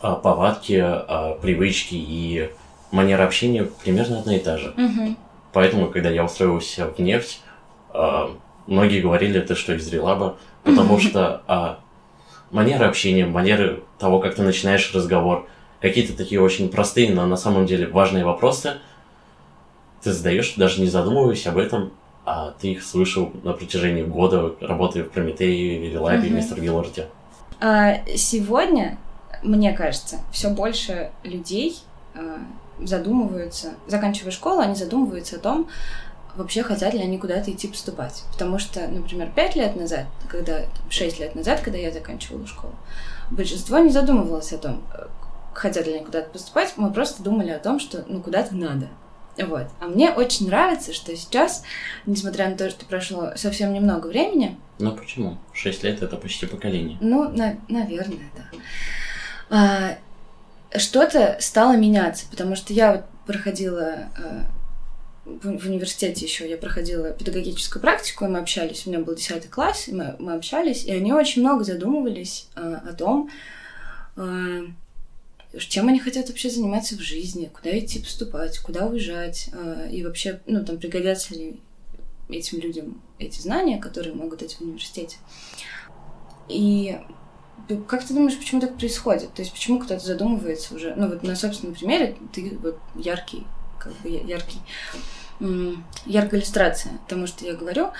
А 0.00 0.14
повадки, 0.14 0.80
а 0.80 1.36
привычки 1.42 1.94
и 1.94 2.50
манера 2.92 3.24
общения 3.24 3.64
примерно 3.82 4.20
одна 4.20 4.36
и 4.36 4.38
та 4.38 4.56
же. 4.58 4.72
Мгм. 4.76 5.16
Поэтому, 5.52 5.88
когда 5.88 6.10
я 6.10 6.24
устроился 6.24 6.86
в 6.86 6.98
нефть, 7.00 7.40
а, 7.90 8.30
многие 8.66 9.00
говорили, 9.00 9.40
это 9.40 9.54
что 9.56 9.74
из 9.74 9.88
релаба, 9.92 10.36
потому 10.62 11.00
что 11.00 11.42
а, 11.48 11.80
манера 12.50 12.86
общения, 12.88 13.26
манеры 13.26 13.82
того, 13.98 14.20
как 14.20 14.36
ты 14.36 14.42
начинаешь 14.42 14.94
разговор, 14.94 15.48
какие-то 15.80 16.16
такие 16.16 16.40
очень 16.40 16.68
простые, 16.68 17.12
но 17.12 17.26
на 17.26 17.36
самом 17.36 17.66
деле 17.66 17.86
важные 17.86 18.24
вопросы, 18.24 18.74
ты 20.02 20.12
задаешь, 20.12 20.54
даже 20.54 20.80
не 20.80 20.86
задумываясь 20.86 21.46
об 21.46 21.58
этом, 21.58 21.92
а 22.24 22.52
ты 22.60 22.72
их 22.72 22.82
слышал 22.82 23.32
на 23.42 23.52
протяжении 23.52 24.02
года, 24.02 24.54
работая 24.60 25.04
в 25.04 25.10
Прометее, 25.10 25.90
Релабе, 25.90 26.28
Мгм. 26.28 26.36
Мистер 26.36 26.60
Гилларде. 26.60 27.08
А 27.60 28.00
сегодня, 28.16 28.98
мне 29.42 29.72
кажется, 29.72 30.18
все 30.30 30.50
больше 30.50 31.10
людей 31.24 31.78
а, 32.14 32.38
задумываются, 32.80 33.74
заканчивая 33.86 34.30
школу, 34.30 34.60
они 34.60 34.74
задумываются 34.74 35.36
о 35.36 35.38
том, 35.40 35.68
вообще 36.36 36.62
хотят 36.62 36.94
ли 36.94 37.00
они 37.00 37.18
куда-то 37.18 37.50
идти 37.50 37.66
поступать. 37.66 38.22
Потому 38.32 38.58
что, 38.58 38.86
например, 38.86 39.30
пять 39.34 39.56
лет 39.56 39.74
назад, 39.74 40.06
когда 40.28 40.60
шесть 40.88 41.18
лет 41.18 41.34
назад, 41.34 41.60
когда 41.60 41.78
я 41.78 41.90
заканчивала 41.90 42.46
школу, 42.46 42.74
большинство 43.30 43.78
не 43.78 43.90
задумывалось 43.90 44.52
о 44.52 44.58
том, 44.58 44.82
хотят 45.58 45.86
ли 45.86 45.94
они 45.94 46.04
куда-то 46.04 46.30
поступать, 46.30 46.72
мы 46.76 46.92
просто 46.92 47.22
думали 47.22 47.50
о 47.50 47.58
том, 47.58 47.80
что 47.80 48.04
ну 48.08 48.22
куда-то 48.22 48.54
надо. 48.54 48.88
Вот. 49.36 49.68
А 49.80 49.86
мне 49.86 50.10
очень 50.10 50.48
нравится, 50.48 50.92
что 50.92 51.14
сейчас, 51.16 51.62
несмотря 52.06 52.48
на 52.48 52.56
то, 52.56 52.68
что 52.70 52.84
прошло 52.86 53.32
совсем 53.36 53.72
немного 53.72 54.08
времени... 54.08 54.58
Ну 54.80 54.92
почему? 54.96 55.38
Шесть 55.52 55.84
лет— 55.84 56.02
это 56.02 56.16
почти 56.16 56.46
поколение. 56.46 56.98
Ну, 57.00 57.28
на, 57.28 57.56
наверное, 57.68 58.30
да. 58.36 58.58
А, 59.50 60.78
что-то 60.78 61.36
стало 61.40 61.76
меняться, 61.76 62.26
потому 62.30 62.56
что 62.56 62.72
я 62.72 62.92
вот 62.92 63.04
проходила 63.26 64.08
а, 64.16 64.46
в, 65.28 65.58
в 65.58 65.66
университете 65.66 66.24
еще 66.24 66.48
я 66.48 66.56
проходила 66.56 67.10
педагогическую 67.10 67.80
практику, 67.80 68.24
и 68.24 68.28
мы 68.28 68.38
общались, 68.38 68.86
у 68.86 68.90
меня 68.90 69.00
был 69.00 69.14
10 69.14 69.50
класс, 69.50 69.88
и 69.88 69.92
мы, 69.92 70.16
мы 70.18 70.34
общались, 70.34 70.84
и 70.84 70.92
они 70.92 71.12
очень 71.12 71.42
много 71.42 71.64
задумывались 71.64 72.48
э, 72.56 72.80
о 72.88 72.92
том, 72.94 73.30
э, 74.16 74.66
чем 75.56 75.88
они 75.88 75.98
хотят 75.98 76.28
вообще 76.28 76.50
заниматься 76.50 76.96
в 76.96 77.00
жизни, 77.00 77.50
куда 77.52 77.76
идти 77.78 78.00
поступать, 78.00 78.58
куда 78.58 78.86
уезжать, 78.86 79.48
э, 79.52 79.88
и 79.90 80.04
вообще, 80.04 80.40
ну, 80.46 80.64
там, 80.64 80.78
пригодятся 80.78 81.34
ли 81.34 81.60
этим 82.28 82.60
людям 82.60 83.00
эти 83.18 83.40
знания, 83.40 83.78
которые 83.78 84.14
могут 84.14 84.40
быть 84.40 84.54
в 84.54 84.60
университете. 84.60 85.16
И 86.48 86.98
как 87.86 88.04
ты 88.04 88.14
думаешь, 88.14 88.38
почему 88.38 88.60
так 88.60 88.76
происходит? 88.76 89.34
То 89.34 89.42
есть 89.42 89.52
почему 89.52 89.78
кто-то 89.78 90.04
задумывается 90.04 90.74
уже? 90.74 90.94
Ну 90.96 91.08
вот 91.08 91.22
на 91.22 91.36
собственном 91.36 91.74
примере 91.74 92.16
ты 92.32 92.56
вот 92.62 92.78
яркий, 92.94 93.44
как 93.78 93.92
бы 94.00 94.08
яркий 94.08 94.58
яркая 96.06 96.40
иллюстрация 96.40 96.98
тому, 97.08 97.26
что 97.26 97.44
я 97.44 97.54
говорю. 97.54 97.92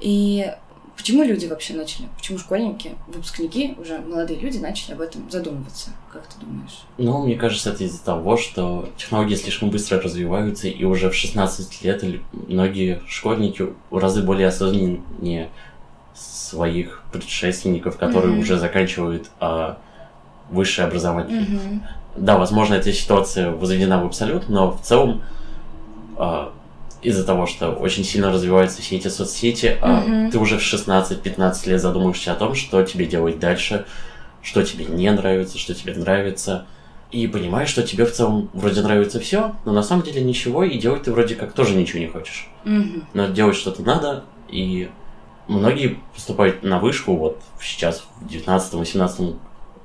И 0.00 0.52
почему 0.96 1.22
люди 1.22 1.46
вообще 1.46 1.74
начали? 1.74 2.08
Почему 2.16 2.38
школьники, 2.38 2.94
выпускники, 3.06 3.74
уже 3.78 3.98
молодые 3.98 4.38
люди 4.40 4.58
начали 4.58 4.92
об 4.94 5.00
этом 5.00 5.30
задумываться? 5.30 5.90
Как 6.12 6.26
ты 6.26 6.40
думаешь? 6.40 6.84
Ну, 6.98 7.24
мне 7.24 7.36
кажется, 7.36 7.70
это 7.70 7.84
из-за 7.84 8.02
того, 8.02 8.36
что 8.36 8.88
технологии 8.96 9.34
слишком 9.34 9.70
быстро 9.70 10.00
развиваются, 10.00 10.68
и 10.68 10.84
уже 10.84 11.10
в 11.10 11.14
16 11.14 11.82
лет 11.84 12.04
многие 12.32 13.02
школьники 13.06 13.68
в 13.90 13.98
разы 13.98 14.22
более 14.22 14.48
осознаннее 14.48 15.50
своих 16.14 17.02
предшественников, 17.12 17.98
которые 17.98 18.34
mm-hmm. 18.34 18.40
уже 18.40 18.58
заканчивают 18.58 19.30
а, 19.40 19.78
высшее 20.50 20.86
образование. 20.86 21.42
Mm-hmm. 21.42 21.80
Да, 22.16 22.38
возможно, 22.38 22.74
эта 22.74 22.92
ситуация 22.92 23.50
возведена 23.50 24.02
в 24.02 24.06
абсолют, 24.06 24.48
но 24.48 24.70
в 24.70 24.80
целом 24.80 25.22
а, 26.16 26.52
из-за 27.06 27.22
того, 27.22 27.46
что 27.46 27.70
очень 27.70 28.02
сильно 28.02 28.32
развиваются 28.32 28.82
все 28.82 28.96
эти 28.96 29.06
соцсети, 29.06 29.78
mm-hmm. 29.80 30.26
а 30.26 30.30
ты 30.32 30.38
уже 30.40 30.58
в 30.58 30.60
16-15 30.60 31.68
лет 31.68 31.80
задумаешься 31.80 32.32
о 32.32 32.34
том, 32.34 32.56
что 32.56 32.82
тебе 32.82 33.06
делать 33.06 33.38
дальше, 33.38 33.86
что 34.42 34.64
тебе 34.64 34.86
не 34.86 35.08
нравится, 35.12 35.56
что 35.56 35.72
тебе 35.72 35.94
нравится. 35.94 36.66
И 37.12 37.28
понимаешь, 37.28 37.68
что 37.68 37.84
тебе 37.84 38.06
в 38.06 38.12
целом 38.12 38.50
вроде 38.52 38.82
нравится 38.82 39.20
все, 39.20 39.54
но 39.64 39.72
на 39.72 39.84
самом 39.84 40.02
деле 40.02 40.20
ничего, 40.24 40.64
и 40.64 40.78
делать 40.78 41.04
ты 41.04 41.12
вроде 41.12 41.36
как 41.36 41.52
тоже 41.52 41.76
ничего 41.76 42.00
не 42.00 42.08
хочешь. 42.08 42.48
Mm-hmm. 42.64 43.04
Но 43.14 43.28
делать 43.28 43.54
что-то 43.54 43.82
надо, 43.82 44.24
и 44.48 44.90
многие 45.46 46.00
поступают 46.12 46.64
на 46.64 46.80
вышку 46.80 47.14
вот 47.14 47.40
сейчас, 47.62 48.02
в 48.20 48.26
19-18 48.26 49.36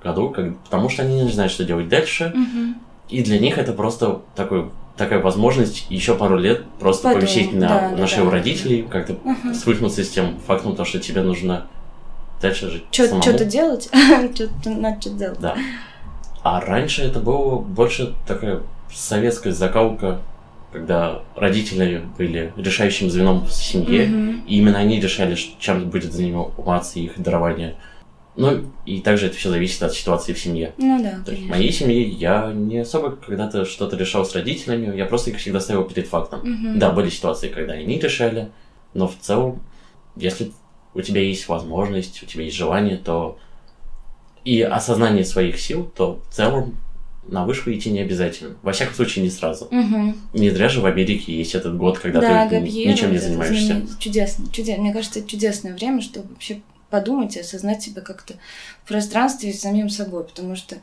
году, 0.03 0.29
как, 0.31 0.57
потому 0.63 0.89
что 0.89 1.03
они 1.03 1.21
не 1.21 1.31
знают, 1.31 1.53
что 1.53 1.65
делать 1.65 1.87
дальше, 1.87 2.33
mm-hmm. 2.35 2.73
и 3.09 3.21
для 3.21 3.37
них 3.37 3.59
это 3.59 3.73
просто 3.73 4.21
такой 4.35 4.71
такая 5.01 5.19
возможность 5.19 5.87
еще 5.89 6.15
пару 6.15 6.37
лет 6.37 6.63
просто 6.79 7.07
Потом, 7.07 7.21
повисеть 7.21 7.53
на, 7.53 7.67
да, 7.67 7.89
на 7.89 8.07
шею 8.07 8.25
да. 8.25 8.33
родителей, 8.33 8.83
как-то 8.83 9.13
угу. 9.13 9.53
свыкнуться 9.55 10.03
с 10.03 10.09
тем 10.09 10.37
фактом, 10.45 10.75
то, 10.75 10.85
что 10.85 10.99
тебе 10.99 11.23
нужно 11.23 11.65
дальше 12.39 12.69
жить 12.69 12.83
Чё, 12.91 13.05
самому. 13.05 13.23
Что-то 13.23 13.45
делать, 13.45 13.89
что-то 14.35 14.69
надо 14.69 15.01
что 15.01 15.09
делать. 15.09 15.39
Да. 15.39 15.55
А 16.43 16.61
раньше 16.61 17.01
это 17.01 17.19
было 17.19 17.57
больше 17.57 18.13
такая 18.27 18.61
советская 18.93 19.53
закалка, 19.53 20.21
когда 20.71 21.23
родители 21.35 22.03
были 22.15 22.53
решающим 22.55 23.09
звеном 23.09 23.45
в 23.45 23.51
семье, 23.51 24.05
mm 24.05 24.41
и 24.45 24.57
именно 24.57 24.77
они 24.77 24.99
решали, 24.99 25.35
чем 25.59 25.89
будет 25.89 26.13
заниматься 26.13 26.99
их 26.99 27.19
дарование. 27.19 27.75
Ну, 28.41 28.71
и 28.85 29.01
также 29.01 29.27
это 29.27 29.35
все 29.35 29.49
зависит 29.49 29.83
от 29.83 29.93
ситуации 29.93 30.33
в 30.33 30.39
семье. 30.39 30.73
Ну 30.77 31.01
да. 31.01 31.21
То 31.23 31.31
есть 31.31 31.43
в 31.43 31.49
моей 31.49 31.71
семье 31.71 32.07
я 32.07 32.51
не 32.51 32.79
особо 32.79 33.11
когда-то 33.11 33.65
что-то 33.65 33.95
решал 33.97 34.25
с 34.25 34.33
родителями, 34.33 34.95
я 34.97 35.05
просто 35.05 35.29
их 35.29 35.37
всегда 35.37 35.59
ставил 35.59 35.83
перед 35.83 36.07
фактом. 36.07 36.39
Угу. 36.39 36.79
Да, 36.79 36.91
были 36.91 37.09
ситуации, 37.09 37.49
когда 37.49 37.73
они 37.73 37.99
решали, 37.99 38.49
но 38.93 39.07
в 39.07 39.15
целом, 39.19 39.61
если 40.15 40.51
у 40.93 41.01
тебя 41.01 41.21
есть 41.21 41.47
возможность, 41.47 42.23
у 42.23 42.25
тебя 42.25 42.43
есть 42.43 42.57
желание, 42.57 42.97
то 42.97 43.37
и 44.43 44.61
осознание 44.61 45.23
своих 45.23 45.59
сил, 45.59 45.91
то 45.95 46.19
в 46.29 46.33
целом 46.33 46.77
на 47.27 47.45
вышку 47.45 47.71
идти 47.71 47.91
не 47.91 47.99
обязательно. 47.99 48.55
Во 48.63 48.71
всяком 48.71 48.95
случае, 48.95 49.23
не 49.23 49.29
сразу. 49.29 49.65
Угу. 49.65 50.15
Не 50.33 50.49
зря 50.49 50.69
же 50.69 50.81
в 50.81 50.85
Америке 50.85 51.33
есть 51.33 51.53
этот 51.53 51.77
год, 51.77 51.99
когда 51.99 52.19
да, 52.19 52.47
ты 52.47 52.55
Габьер, 52.55 52.91
ничем 52.91 53.11
не 53.11 53.19
занимаешься. 53.19 53.85
Чудесно, 53.99 54.45
чудесно. 54.51 54.83
Мне 54.83 54.93
кажется, 54.93 55.19
это 55.19 55.29
чудесное 55.29 55.73
время, 55.73 56.01
чтобы 56.01 56.29
вообще 56.29 56.61
подумать 56.91 57.35
и 57.35 57.39
осознать 57.39 57.81
себя 57.81 58.01
как-то 58.01 58.35
в 58.83 58.87
пространстве 58.87 59.49
и 59.49 59.53
самим 59.53 59.89
собой, 59.89 60.23
потому 60.23 60.55
что 60.55 60.77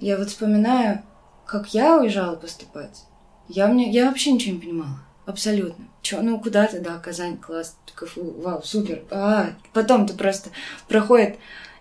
я 0.00 0.16
вот 0.16 0.28
вспоминаю, 0.28 1.02
как 1.44 1.74
я 1.74 1.98
уезжала 1.98 2.36
поступать. 2.36 3.04
Я, 3.48 3.66
мне, 3.66 3.90
я 3.90 4.06
вообще 4.06 4.32
ничего 4.32 4.54
не 4.54 4.60
понимала. 4.60 5.00
Абсолютно. 5.26 5.84
Чё, 6.02 6.22
ну 6.22 6.40
куда 6.40 6.66
ты, 6.66 6.80
да, 6.80 6.98
Казань, 6.98 7.36
класс, 7.36 7.76
КФУ, 7.94 8.40
вау, 8.40 8.62
супер. 8.62 9.02
А, 9.10 9.50
потом 9.72 10.06
ты 10.06 10.14
просто 10.14 10.50
проходит 10.88 11.36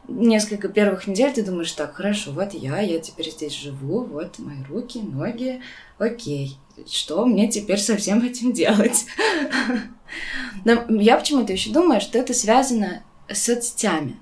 несколько 0.07 0.67
первых 0.67 1.07
недель, 1.07 1.31
ты 1.31 1.43
думаешь, 1.43 1.71
так, 1.71 1.95
хорошо, 1.95 2.31
вот 2.31 2.53
я, 2.53 2.79
я 2.81 2.99
теперь 2.99 3.29
здесь 3.29 3.53
живу, 3.53 4.03
вот 4.03 4.39
мои 4.39 4.63
руки, 4.67 4.99
ноги, 4.99 5.61
окей. 5.97 6.57
Что 6.87 7.25
мне 7.25 7.49
теперь 7.49 7.79
со 7.79 7.95
всем 7.97 8.23
этим 8.23 8.53
делать? 8.53 9.05
Но 10.65 10.85
я 10.89 11.17
почему-то 11.17 11.53
еще 11.53 11.71
думаю, 11.71 12.01
что 12.01 12.17
это 12.17 12.33
связано 12.33 13.03
соцсетями 13.33 14.17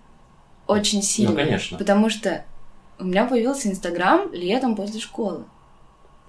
очень 0.68 1.02
сильно. 1.02 1.32
Ну, 1.32 1.38
конечно. 1.38 1.78
Потому 1.78 2.10
что 2.10 2.46
у 3.00 3.06
меня 3.06 3.26
появился 3.26 3.70
Инстаграм 3.70 4.32
летом 4.34 4.76
после 4.76 5.00
школы. 5.00 5.46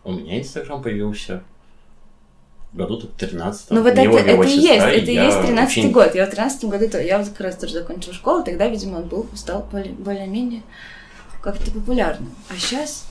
У 0.05 0.13
меня 0.13 0.39
Инстаграм 0.39 0.83
появился 0.83 1.43
году 2.73 3.01
13 3.01 3.71
Ну 3.71 3.83
вот 3.83 3.93
это, 3.93 4.01
это 4.01 4.43
и 4.43 4.51
есть, 4.51 4.85
это 4.85 5.11
и 5.11 5.15
есть 5.15 5.41
13 5.41 5.79
очень... 5.79 5.93
год. 5.93 6.15
Я 6.15 6.27
в 6.27 6.31
13 6.31 6.65
году, 6.65 6.89
то 6.89 7.03
я 7.03 7.19
вот 7.19 7.29
как 7.29 7.41
раз 7.41 7.57
тоже 7.57 7.75
закончила 7.75 8.15
школу, 8.15 8.45
тогда, 8.45 8.69
видимо, 8.69 8.99
он 8.99 9.09
был, 9.09 9.27
стал 9.35 9.67
более-менее 9.71 10.63
как-то 11.43 11.71
популярным. 11.71 12.31
А 12.51 12.57
сейчас... 12.57 13.07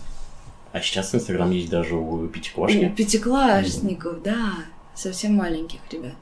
А 0.73 0.79
сейчас 0.79 1.15
Инстаграм 1.15 1.49
есть 1.51 1.69
даже 1.69 1.95
у 1.95 2.27
пятиклассников. 2.27 2.91
У 2.91 2.95
пятиклассников, 2.95 4.17
mm-hmm. 4.17 4.23
да. 4.23 4.53
Совсем 4.95 5.35
маленьких 5.35 5.79
ребят. 5.91 6.15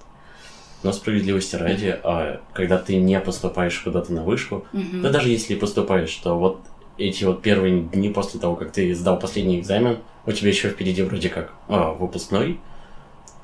Но 0.85 0.93
справедливости 0.93 1.55
ради, 1.55 1.99
а, 2.03 2.41
когда 2.53 2.77
ты 2.77 2.97
не 2.97 3.19
поступаешь 3.19 3.79
куда-то 3.79 4.13
на 4.13 4.21
вышку, 4.21 4.67
угу. 4.71 5.01
да 5.01 5.09
даже 5.09 5.29
если 5.29 5.55
поступаешь, 5.55 6.13
то 6.17 6.37
вот 6.37 6.59
эти 6.99 7.23
вот 7.23 7.41
первые 7.41 7.81
дни 7.81 8.09
после 8.09 8.39
того, 8.39 8.55
как 8.55 8.71
ты 8.71 8.93
сдал 8.93 9.17
последний 9.17 9.59
экзамен, 9.59 9.97
у 10.27 10.31
тебя 10.31 10.49
еще 10.49 10.69
впереди 10.69 11.01
вроде 11.01 11.29
как 11.29 11.53
а, 11.67 11.89
выпускной, 11.91 12.59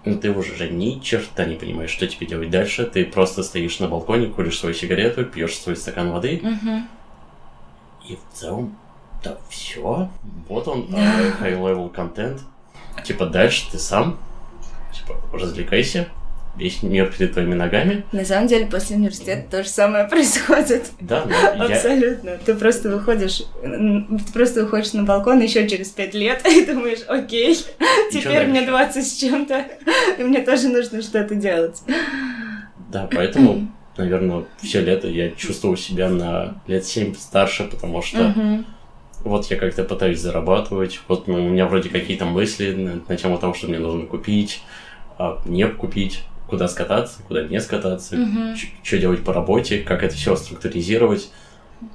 и 0.06 0.14
ты 0.14 0.32
уже 0.32 0.70
ни 0.70 1.00
черта 1.00 1.46
не 1.46 1.56
понимаешь, 1.56 1.90
что 1.90 2.06
тебе 2.06 2.28
делать 2.28 2.52
дальше. 2.52 2.86
Ты 2.86 3.06
просто 3.06 3.42
стоишь 3.42 3.80
на 3.80 3.88
балконе, 3.88 4.28
куришь 4.28 4.60
свою 4.60 4.76
сигарету, 4.76 5.26
пьешь 5.26 5.58
свой 5.58 5.76
стакан 5.76 6.12
воды. 6.12 6.44
Угу. 6.44 8.08
И 8.08 8.18
в 8.18 8.38
целом, 8.38 8.78
да 9.24 9.40
все. 9.50 10.12
Вот 10.48 10.68
он, 10.68 10.82
uh, 10.92 11.42
high-level 11.42 11.90
контент. 11.90 12.42
Типа 13.04 13.26
дальше 13.26 13.72
ты 13.72 13.80
сам, 13.80 14.20
типа, 14.94 15.16
развлекайся, 15.34 16.08
весь 16.56 16.84
мир 16.84 17.12
перед 17.12 17.34
твоими 17.34 17.54
ногами. 17.54 18.04
На 18.12 18.26
самом 18.26 18.48
деле, 18.48 18.66
после 18.66 18.96
университета 18.96 19.44
то 19.50 19.64
же 19.64 19.70
самое 19.70 20.06
происходит. 20.10 20.92
Да, 21.00 21.26
но 21.26 21.66
Абсолютно. 21.66 22.30
Я... 22.32 22.38
Ты 22.38 22.56
просто 22.56 22.90
выходишь, 22.90 23.44
ты 23.62 24.34
просто 24.34 24.64
выходишь 24.64 24.94
на 24.94 25.04
балкон 25.04 25.40
еще 25.42 25.68
через 25.68 25.90
пять 25.90 26.14
лет 26.14 26.46
и 26.46 26.66
думаешь, 26.66 27.02
окей, 27.08 27.54
и 27.54 28.14
теперь 28.14 28.48
мне 28.48 28.62
20 28.62 29.06
с 29.06 29.14
чем-то, 29.18 29.66
и 30.18 30.24
мне 30.24 30.42
тоже 30.42 30.70
нужно 30.70 31.02
что-то 31.02 31.36
делать. 31.36 31.82
Да, 32.92 33.08
поэтому, 33.12 33.68
наверное, 33.98 34.46
все 34.62 34.82
лето 34.82 35.08
я 35.08 35.32
чувствовал 35.32 35.78
себя 35.78 36.10
на 36.10 36.62
лет 36.68 36.86
7 36.86 37.16
старше, 37.16 37.64
потому 37.64 38.02
что 38.02 38.36
вот 39.24 39.46
я 39.46 39.58
как-то 39.58 39.84
пытаюсь 39.84 40.20
зарабатывать, 40.20 41.00
вот 41.08 41.28
ну, 41.28 41.46
у 41.46 41.50
меня 41.50 41.68
вроде 41.68 41.90
какие-то 41.90 42.26
мысли 42.26 42.74
на, 42.74 43.02
на 43.08 43.16
тему 43.16 43.38
того, 43.38 43.54
что 43.54 43.68
мне 43.68 43.78
нужно 43.78 44.08
купить, 44.08 44.64
а 45.20 45.40
не 45.46 45.68
купить 45.68 46.24
куда 46.52 46.68
скататься, 46.68 47.20
куда 47.28 47.44
не 47.44 47.60
скататься, 47.62 48.16
угу. 48.16 48.56
что 48.84 48.98
делать 48.98 49.24
по 49.24 49.34
работе, 49.34 49.80
как 49.80 50.04
это 50.04 50.14
все 50.14 50.36
структуризировать. 50.36 51.32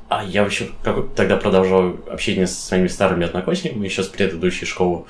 А 0.08 0.24
я 0.24 0.42
вообще 0.42 0.70
как, 0.82 1.14
тогда 1.14 1.36
продолжал 1.36 1.94
общение 2.10 2.46
с 2.46 2.58
своими 2.58 2.88
старыми 2.88 3.26
одноклассниками 3.26 3.84
еще 3.84 4.02
с 4.02 4.08
предыдущей 4.08 4.64
школы. 4.64 5.04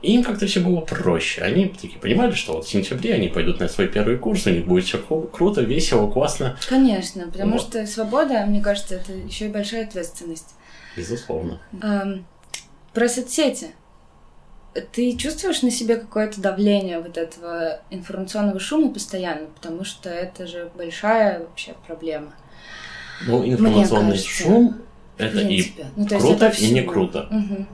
И 0.00 0.14
им 0.14 0.22
как-то 0.22 0.46
все 0.46 0.60
было 0.60 0.80
проще. 0.80 1.42
Они 1.42 1.66
такие 1.66 1.98
понимали, 1.98 2.32
что 2.32 2.54
вот 2.54 2.66
в 2.66 2.70
сентябре 2.70 3.14
они 3.14 3.28
пойдут 3.28 3.58
на 3.58 3.68
свой 3.68 3.88
первый 3.88 4.16
курс, 4.16 4.46
у 4.46 4.50
них 4.50 4.64
будет 4.64 4.84
все 4.84 4.98
круто, 4.98 5.60
весело, 5.62 6.08
классно. 6.08 6.56
Конечно, 6.68 7.26
потому 7.26 7.54
вот. 7.54 7.62
что 7.62 7.84
свобода, 7.86 8.46
мне 8.46 8.62
кажется, 8.62 8.94
это 8.94 9.12
еще 9.12 9.46
и 9.46 9.48
большая 9.48 9.86
ответственность. 9.86 10.54
Безусловно. 10.96 11.60
Эм, 11.82 12.24
про 12.94 13.08
соцсети. 13.08 13.72
Ты 14.80 15.16
чувствуешь 15.16 15.62
на 15.62 15.70
себе 15.70 15.96
какое-то 15.96 16.40
давление 16.40 17.00
вот 17.00 17.16
этого 17.16 17.80
информационного 17.90 18.60
шума 18.60 18.92
постоянно, 18.92 19.46
потому 19.54 19.84
что 19.84 20.10
это 20.10 20.46
же 20.46 20.70
большая 20.76 21.40
вообще 21.40 21.74
проблема. 21.86 22.34
Ну, 23.26 23.44
информационный 23.46 24.12
кажется, 24.12 24.30
шум 24.30 24.76
это 25.18 25.40
и 25.40 25.72
ну, 25.96 26.06
круто, 26.06 26.46
это 26.46 26.56
и 26.56 26.70
не 26.70 26.82
круто. 26.82 27.28
Угу. 27.30 27.66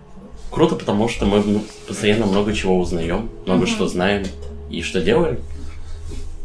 Круто, 0.50 0.76
потому 0.76 1.08
что 1.08 1.26
мы 1.26 1.60
постоянно 1.86 2.26
много 2.26 2.54
чего 2.54 2.78
узнаем, 2.78 3.30
много 3.44 3.64
угу. 3.64 3.66
что 3.66 3.86
знаем 3.86 4.24
и 4.70 4.82
что 4.82 5.00
делаем. 5.00 5.40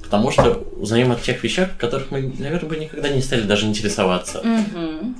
Потому 0.03 0.31
что 0.31 0.65
узнаем 0.77 1.11
о 1.11 1.15
тех 1.15 1.43
вещах, 1.43 1.77
которых 1.77 2.09
мы, 2.09 2.33
наверное, 2.39 2.67
бы 2.67 2.77
никогда 2.77 3.09
не 3.09 3.21
стали 3.21 3.43
даже 3.43 3.67
интересоваться. 3.67 4.39
Угу. 4.39 5.13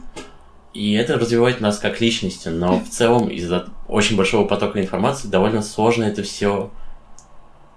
И 0.73 0.93
это 0.93 1.17
развивает 1.17 1.62
нас 1.62 1.79
как 1.79 1.99
личности, 1.99 2.49
но 2.49 2.79
в 2.79 2.89
целом 2.89 3.29
из-за 3.29 3.69
очень 3.88 4.15
большого 4.15 4.47
потока 4.47 4.79
информации 4.79 5.27
довольно 5.27 5.63
сложно 5.63 6.03
это 6.03 6.21
все 6.21 6.69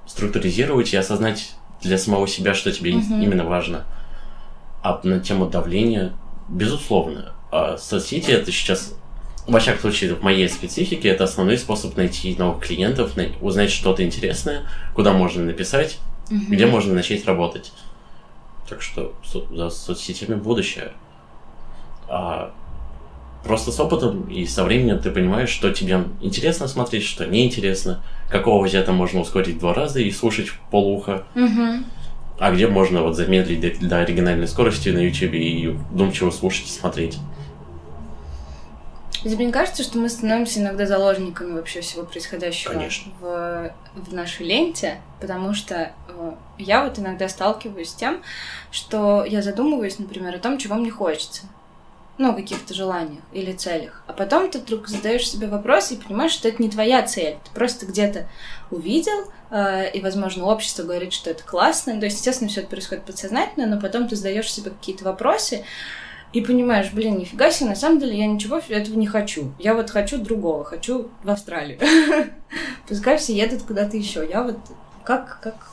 структуризировать 0.06 0.92
и 0.92 0.96
осознать 0.96 1.54
для 1.80 1.96
самого 1.96 2.28
себя, 2.28 2.54
что 2.54 2.70
тебе 2.70 2.94
угу. 2.94 3.14
именно 3.20 3.44
важно. 3.44 3.84
А 4.82 5.00
на 5.04 5.20
тему 5.20 5.46
давления, 5.46 6.12
безусловно, 6.48 7.32
а 7.50 7.78
соцсети 7.78 8.30
это 8.30 8.52
сейчас 8.52 8.94
во 9.46 9.58
всяком 9.58 9.80
случае, 9.80 10.14
в 10.14 10.22
моей 10.22 10.48
специфике 10.48 11.08
это 11.08 11.24
основной 11.24 11.58
способ 11.58 11.96
найти 11.96 12.36
новых 12.36 12.64
клиентов, 12.64 13.12
узнать 13.40 13.70
что-то 13.70 14.04
интересное, 14.04 14.62
куда 14.94 15.12
можно 15.12 15.42
написать, 15.42 15.98
угу. 16.30 16.40
где 16.48 16.66
можно 16.66 16.94
начать 16.94 17.24
работать. 17.26 17.72
Так 18.68 18.82
что 18.82 19.14
за 19.22 19.70
соцсетями 19.70 20.36
будущее. 20.36 20.92
А 22.08 22.54
просто 23.44 23.72
с 23.72 23.80
опытом 23.80 24.28
и 24.28 24.46
со 24.46 24.64
временем 24.64 24.98
ты 24.98 25.10
понимаешь, 25.10 25.48
что 25.48 25.70
тебе 25.72 26.04
интересно 26.20 26.68
смотреть, 26.68 27.04
что 27.04 27.26
неинтересно, 27.26 28.02
какого 28.30 28.64
взята 28.64 28.92
можно 28.92 29.20
ускорить 29.20 29.58
два 29.58 29.74
раза 29.74 30.00
и 30.00 30.10
слушать 30.10 30.48
в 30.48 30.58
полуха. 30.70 31.24
Угу. 31.34 31.84
А 32.38 32.50
где 32.50 32.66
можно 32.66 33.02
вот 33.02 33.16
замедлить 33.16 33.86
до 33.86 34.00
оригинальной 34.00 34.48
скорости 34.48 34.88
на 34.88 34.98
YouTube 34.98 35.34
и 35.34 35.68
вдумчиво 35.68 36.30
слушать 36.30 36.66
и 36.66 36.70
смотреть. 36.70 37.18
Тебе 39.22 39.44
не 39.44 39.52
кажется, 39.52 39.84
что 39.84 39.98
мы 39.98 40.08
становимся 40.08 40.58
иногда 40.60 40.84
заложниками 40.84 41.52
вообще 41.52 41.80
всего 41.80 42.04
происходящего 42.04 42.72
Конечно. 42.72 43.12
В, 43.20 43.72
в 43.94 44.12
нашей 44.12 44.46
ленте? 44.46 45.00
Потому 45.20 45.54
что 45.54 45.92
э, 46.08 46.32
я 46.58 46.82
вот 46.82 46.98
иногда 46.98 47.28
сталкиваюсь 47.28 47.90
с 47.90 47.94
тем, 47.94 48.20
что 48.72 49.24
я 49.24 49.40
задумываюсь, 49.40 50.00
например, 50.00 50.34
о 50.34 50.38
том, 50.38 50.58
чего 50.58 50.74
мне 50.74 50.90
хочется. 50.90 51.42
Ну, 52.18 52.34
каких-то 52.34 52.74
желаниях 52.74 53.22
или 53.32 53.52
целях. 53.52 54.02
А 54.06 54.12
потом 54.12 54.50
ты 54.50 54.58
вдруг 54.58 54.86
задаешь 54.86 55.28
себе 55.28 55.46
вопрос 55.46 55.90
и 55.90 55.96
понимаешь, 55.96 56.32
что 56.32 56.48
это 56.48 56.62
не 56.62 56.68
твоя 56.68 57.02
цель. 57.02 57.38
Ты 57.44 57.50
просто 57.54 57.86
где-то 57.86 58.28
увидел, 58.70 59.30
э, 59.50 59.90
и, 59.92 60.00
возможно, 60.00 60.44
общество 60.44 60.82
говорит, 60.82 61.14
что 61.14 61.30
это 61.30 61.42
классно. 61.42 61.98
То 61.98 62.04
есть, 62.04 62.18
естественно, 62.18 62.50
все 62.50 62.60
это 62.60 62.70
происходит 62.70 63.04
подсознательно, 63.04 63.66
но 63.66 63.80
потом 63.80 64.08
ты 64.08 64.16
задаешь 64.16 64.52
себе 64.52 64.70
какие-то 64.70 65.04
вопросы, 65.04 65.64
и 66.32 66.40
понимаешь, 66.40 66.90
блин, 66.92 67.18
нифига 67.18 67.50
себе, 67.50 67.70
на 67.70 67.76
самом 67.76 67.98
деле 67.98 68.16
я 68.16 68.26
ничего 68.26 68.56
этого 68.56 68.96
не 68.96 69.06
хочу. 69.06 69.52
Я 69.58 69.74
вот 69.74 69.90
хочу 69.90 70.16
другого, 70.16 70.64
хочу 70.64 71.10
в 71.22 71.30
Австралию. 71.30 71.78
Пускай 72.88 73.18
все 73.18 73.34
едут 73.34 73.62
куда-то 73.62 73.96
еще. 73.96 74.26
Я 74.26 74.42
вот 74.42 74.56
как, 75.04 75.40
как, 75.40 75.70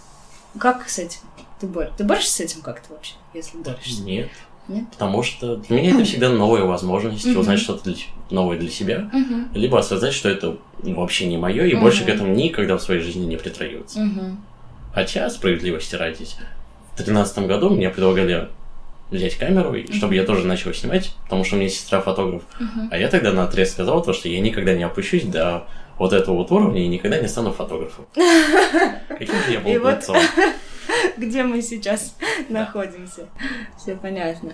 как 0.57 0.89
с 0.89 0.99
этим? 0.99 1.21
Ты, 1.61 1.67
бор... 1.67 1.91
ты 1.97 2.03
борешься 2.03 2.31
с 2.31 2.39
этим 2.41 2.61
как-то 2.61 2.93
вообще, 2.93 3.15
если 3.33 3.57
борешься? 3.57 4.01
Нет. 4.01 4.29
Нет? 4.69 4.85
Потому 4.91 5.23
что 5.23 5.57
для 5.57 5.77
меня 5.77 5.91
это 5.95 6.03
всегда 6.03 6.29
новая 6.29 6.63
возможность 6.63 7.25
узнать 7.25 7.59
что-то 7.59 7.93
новое 8.29 8.57
для 8.57 8.69
себя, 8.69 9.09
либо 9.53 9.79
осознать, 9.79 10.13
что 10.13 10.29
это 10.29 10.57
вообще 10.83 11.25
не 11.25 11.37
мое, 11.37 11.65
и 11.65 11.75
больше 11.75 12.05
к 12.05 12.09
этому 12.09 12.33
никогда 12.33 12.77
в 12.77 12.81
своей 12.81 13.01
жизни 13.01 13.25
не 13.25 13.35
притрагиваться. 13.35 14.07
Хотя, 14.93 15.29
справедливости 15.29 15.95
ради, 15.95 16.25
в 16.93 16.97
2013 16.97 17.39
году 17.47 17.69
мне 17.69 17.89
предлагали 17.89 18.49
взять 19.11 19.35
камеру, 19.35 19.73
и 19.73 19.91
чтобы 19.91 20.13
я 20.15 20.23
тоже 20.23 20.45
начал 20.45 20.73
снимать, 20.73 21.15
потому 21.23 21.43
что 21.43 21.55
у 21.55 21.59
меня 21.59 21.69
сестра 21.69 21.99
фотограф. 21.99 22.43
А 22.91 22.97
я 22.97 23.07
тогда 23.07 23.31
на 23.33 23.45
отрез 23.45 23.71
сказал 23.71 24.03
то, 24.03 24.13
что 24.13 24.29
я 24.29 24.39
никогда 24.39 24.75
не 24.75 24.83
опущусь 24.83 25.23
до 25.23 25.65
вот 25.97 26.13
этого 26.13 26.35
вот 26.37 26.51
уровня 26.51 26.83
и 26.83 26.87
никогда 26.87 27.19
не 27.19 27.27
стану 27.27 27.51
фотографом. 27.51 28.05
Каким 29.09 29.35
же 29.45 29.51
я 29.51 29.59
был 29.59 29.81
глупцом. 29.81 30.15
Где 31.17 31.43
мы 31.43 31.61
сейчас 31.61 32.15
находимся. 32.49 33.27
Все 33.77 33.95
понятно. 33.95 34.53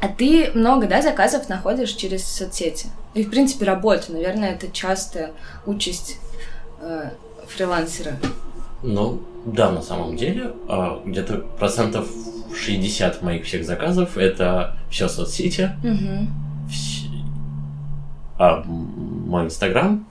А 0.00 0.08
ты 0.08 0.50
много, 0.54 0.88
да, 0.88 1.00
заказов 1.00 1.48
находишь 1.48 1.90
через 1.92 2.26
соцсети? 2.26 2.88
И, 3.14 3.22
в 3.22 3.30
принципе, 3.30 3.64
работу, 3.66 4.12
наверное, 4.12 4.52
это 4.54 4.68
частая 4.68 5.32
участь 5.64 6.18
э, 6.80 7.10
фрилансера. 7.46 8.16
Ну, 8.82 9.22
да, 9.46 9.70
на 9.70 9.80
самом 9.80 10.16
деле, 10.16 10.52
а, 10.68 11.00
где-то 11.04 11.38
процентов 11.58 12.08
60 12.54 13.22
моих 13.22 13.44
всех 13.44 13.64
заказов 13.64 14.16
это 14.16 14.76
все 14.90 15.08
соцсети, 15.08 15.70
угу. 15.82 16.26
вс... 16.68 17.04
а 18.38 18.62
мой 18.64 19.44
инстаграм. 19.44 20.06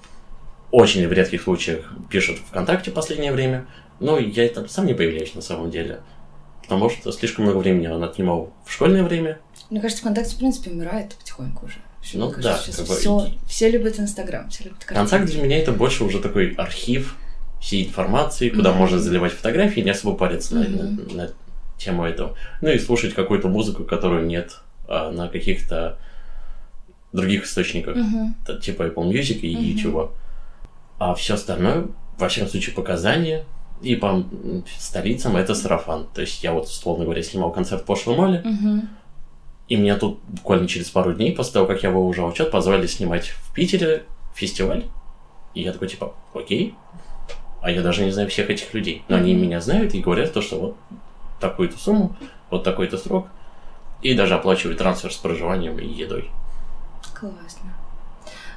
Очень 0.72 1.06
в 1.08 1.12
редких 1.12 1.41
случаях 1.41 1.91
пишут 2.10 2.38
ВКонтакте 2.48 2.91
в 2.91 2.94
последнее 2.94 3.34
время, 3.34 3.65
но 4.01 4.17
я 4.17 4.49
там 4.49 4.67
сам 4.67 4.87
не 4.87 4.93
появляюсь 4.93 5.35
на 5.35 5.41
самом 5.41 5.69
деле, 5.69 6.01
потому 6.63 6.89
что 6.89 7.11
слишком 7.11 7.45
много 7.45 7.57
времени 7.57 7.87
он 7.87 8.03
отнимал 8.03 8.51
в 8.65 8.71
школьное 8.71 9.03
время. 9.03 9.39
Мне 9.69 9.79
кажется, 9.79 10.01
ВКонтакте, 10.01 10.35
в 10.35 10.39
принципе, 10.39 10.71
умирает 10.71 11.15
потихоньку 11.15 11.67
уже. 11.67 11.77
Все, 12.01 12.17
ну 12.17 12.31
да, 12.31 12.59
как 12.65 12.87
бы... 12.87 12.95
все, 12.95 13.27
все 13.47 13.69
любят 13.69 13.99
Инстаграм, 13.99 14.49
все 14.49 14.65
любят 14.65 14.83
картинки. 14.83 15.09
Контакт 15.11 15.31
для 15.31 15.43
меня 15.43 15.59
это 15.59 15.71
больше 15.71 16.03
уже 16.03 16.19
такой 16.19 16.53
архив 16.53 17.15
всей 17.61 17.85
информации, 17.85 18.49
куда 18.49 18.71
mm-hmm. 18.71 18.75
можно 18.75 18.99
заливать 18.99 19.33
фотографии, 19.33 19.81
не 19.81 19.91
особо 19.91 20.17
париться 20.17 20.55
mm-hmm. 20.55 20.77
на, 20.77 21.13
на, 21.13 21.27
на 21.27 21.33
тему 21.77 22.05
этого. 22.05 22.35
Ну 22.61 22.69
и 22.69 22.79
слушать 22.79 23.13
какую-то 23.13 23.49
музыку, 23.49 23.83
которую 23.83 24.25
нет 24.25 24.61
а, 24.87 25.11
на 25.11 25.27
каких-то 25.27 25.99
других 27.13 27.45
источниках, 27.45 27.97
mm-hmm. 27.97 28.61
типа 28.61 28.83
Apple 28.87 29.07
Music 29.11 29.41
и 29.41 29.53
mm-hmm. 29.53 29.61
YouTube. 29.61 30.11
А 30.97 31.13
все 31.13 31.35
остальное, 31.35 31.85
во 32.17 32.29
всяком 32.29 32.49
случае, 32.49 32.73
показания 32.75 33.45
и 33.82 33.96
по 33.96 34.24
столицам 34.78 35.36
это 35.38 35.56
сарафан. 35.56 36.08
То 36.13 36.22
есть 36.22 36.44
я 36.44 36.54
вот, 36.54 36.65
условно 36.65 37.06
говоря, 37.06 37.24
снимал 37.24 37.52
концерт 37.52 37.82
в 37.82 37.86
прошлом 37.86 38.17
моле, 38.17 38.41
mm-hmm. 38.46 38.88
и 39.70 39.76
меня 39.76 39.98
тут 39.98 40.20
буквально 40.28 40.67
через 40.67 40.89
пару 40.89 41.13
дней 41.13 41.34
после 41.34 41.54
того, 41.54 41.67
как 41.67 41.84
я 41.84 41.91
выложил 41.91 42.28
отчет, 42.28 42.52
позвали 42.52 42.88
снимать 42.88 43.30
в 43.30 43.54
Питере 43.54 44.04
фестиваль. 44.36 44.86
И 45.54 45.62
я 45.62 45.74
такой, 45.74 45.89
типа, 45.89 46.13
окей, 46.34 46.76
а 47.62 47.70
я 47.70 47.82
даже 47.82 48.04
не 48.04 48.12
знаю 48.12 48.30
всех 48.30 48.50
этих 48.50 48.74
людей. 48.74 49.04
Но 49.08 49.17
они 49.17 49.34
меня 49.34 49.62
знают 49.62 49.94
и 49.94 50.02
говорят 50.02 50.34
то, 50.34 50.41
что 50.41 50.60
вот 50.60 50.78
такую-то 51.39 51.78
сумму, 51.78 52.15
вот 52.50 52.63
такой-то 52.63 52.98
срок, 52.98 53.28
и 54.02 54.13
даже 54.13 54.36
оплачивают 54.36 54.78
трансфер 54.78 55.13
с 55.13 55.17
проживанием 55.17 55.78
и 55.78 55.88
едой. 55.88 56.30
Классно. 57.13 57.74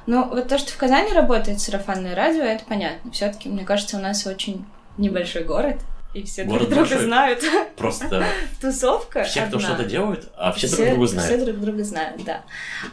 Ну, 0.07 0.27
вот 0.29 0.47
то, 0.47 0.57
что 0.57 0.71
в 0.71 0.77
Казани 0.77 1.13
работает 1.13 1.59
сарафанное 1.59 2.15
радио, 2.15 2.43
это 2.43 2.63
понятно. 2.67 3.11
Все-таки, 3.11 3.49
мне 3.49 3.63
кажется, 3.63 3.97
у 3.97 4.01
нас 4.01 4.25
очень 4.27 4.65
небольшой 4.97 5.43
город, 5.43 5.77
и 6.13 6.23
все 6.23 6.45
город 6.45 6.69
друг 6.69 6.87
друга 6.87 7.03
знают. 7.03 7.43
Просто 7.75 8.25
тусовка. 8.61 9.23
Все, 9.23 9.41
одна. 9.41 9.49
кто 9.49 9.59
что-то 9.59 9.83
делает, 9.83 10.29
а 10.37 10.51
все, 10.53 10.67
все 10.67 10.77
друг 10.77 10.89
друга 10.89 11.07
знают. 11.07 11.33
Все 11.33 11.45
друг 11.45 11.59
друга 11.59 11.83
знают, 11.83 12.23
да. 12.23 12.41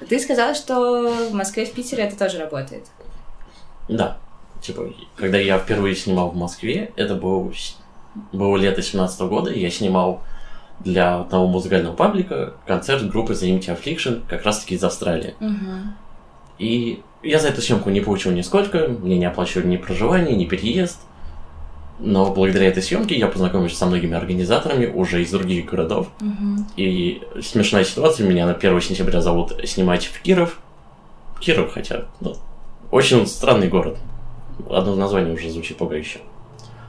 Ты 0.08 0.18
сказала, 0.18 0.54
что 0.54 1.28
в 1.30 1.32
Москве 1.32 1.64
и 1.64 1.66
в 1.66 1.72
Питере 1.72 2.04
это 2.04 2.18
тоже 2.18 2.38
работает. 2.38 2.84
Да. 3.88 4.18
Типа, 4.60 4.92
когда 5.16 5.38
я 5.38 5.58
впервые 5.58 5.94
снимал 5.94 6.30
в 6.30 6.36
Москве, 6.36 6.92
это 6.96 7.14
был, 7.14 7.52
было 8.32 8.56
лето 8.56 8.82
17 8.82 9.20
года, 9.22 9.52
я 9.52 9.70
снимал 9.70 10.22
для 10.80 11.20
одного 11.20 11.46
музыкального 11.46 11.94
паблика 11.94 12.54
концерт 12.66 13.08
группы 13.08 13.34
The 13.34 13.56
Empty 13.56 13.76
Affliction, 13.76 14.22
как 14.28 14.44
раз-таки 14.44 14.74
из 14.74 14.84
Австралии. 14.84 15.34
Угу. 15.40 15.92
И 16.58 17.02
я 17.22 17.38
за 17.38 17.48
эту 17.48 17.60
съемку 17.60 17.90
не 17.90 18.00
получил 18.00 18.32
нисколько, 18.32 18.88
мне 18.88 19.18
не 19.18 19.26
оплачивали 19.26 19.66
ни 19.66 19.76
проживание, 19.76 20.36
ни 20.36 20.44
переезд. 20.44 21.00
Но 22.04 22.32
благодаря 22.32 22.68
этой 22.68 22.82
съемке 22.82 23.16
я 23.16 23.28
познакомился 23.28 23.76
со 23.76 23.86
многими 23.86 24.16
организаторами 24.16 24.86
уже 24.86 25.22
из 25.22 25.30
других 25.30 25.66
городов. 25.66 26.08
Угу. 26.20 26.64
И 26.76 27.22
смешная 27.40 27.84
ситуация, 27.84 28.28
меня 28.28 28.46
на 28.46 28.54
1 28.54 28.80
сентября 28.80 29.20
зовут 29.20 29.52
снимать 29.64 30.06
в 30.06 30.20
Киров. 30.20 30.58
Киров, 31.40 31.72
хотя, 31.72 32.06
ну, 32.20 32.34
очень 32.90 33.26
странный 33.26 33.68
город 33.68 33.98
одно 34.70 34.94
название 34.94 35.34
уже 35.34 35.50
звучит 35.50 35.76
пугающе. 35.76 36.20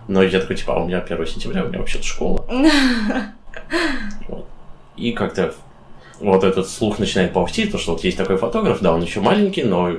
Но 0.08 0.21
я 0.21 0.39
такой, 0.39 0.56
типа, 0.56 0.76
а 0.76 0.80
у 0.80 0.88
меня 0.88 0.99
1 0.99 1.28
сентября, 1.28 1.63
у 1.63 1.67
меня 1.67 1.80
вообще-то 1.80 2.04
школа. 2.04 2.45
вот. 4.28 4.45
И 4.97 5.12
как-то 5.12 5.54
вот 6.19 6.43
этот 6.43 6.69
слух 6.69 6.99
начинает 6.99 7.34
ползти, 7.34 7.65
то, 7.65 7.78
что 7.78 7.93
вот 7.93 8.04
есть 8.04 8.17
такой 8.17 8.38
фотограф, 8.38 8.80
да, 8.82 8.93
он 8.93 9.02
еще 9.02 9.21
маленький, 9.21 9.63
но 9.63 9.93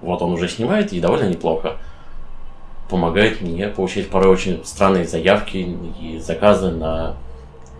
вот 0.00 0.22
он 0.22 0.32
уже 0.32 0.48
снимает, 0.48 0.92
и 0.92 1.00
довольно 1.00 1.28
неплохо. 1.28 1.76
Помогает 2.88 3.40
мне 3.40 3.68
получать 3.68 4.08
порой 4.08 4.32
очень 4.32 4.64
странные 4.64 5.06
заявки 5.06 5.76
и 6.00 6.18
заказы 6.18 6.70
на 6.70 7.16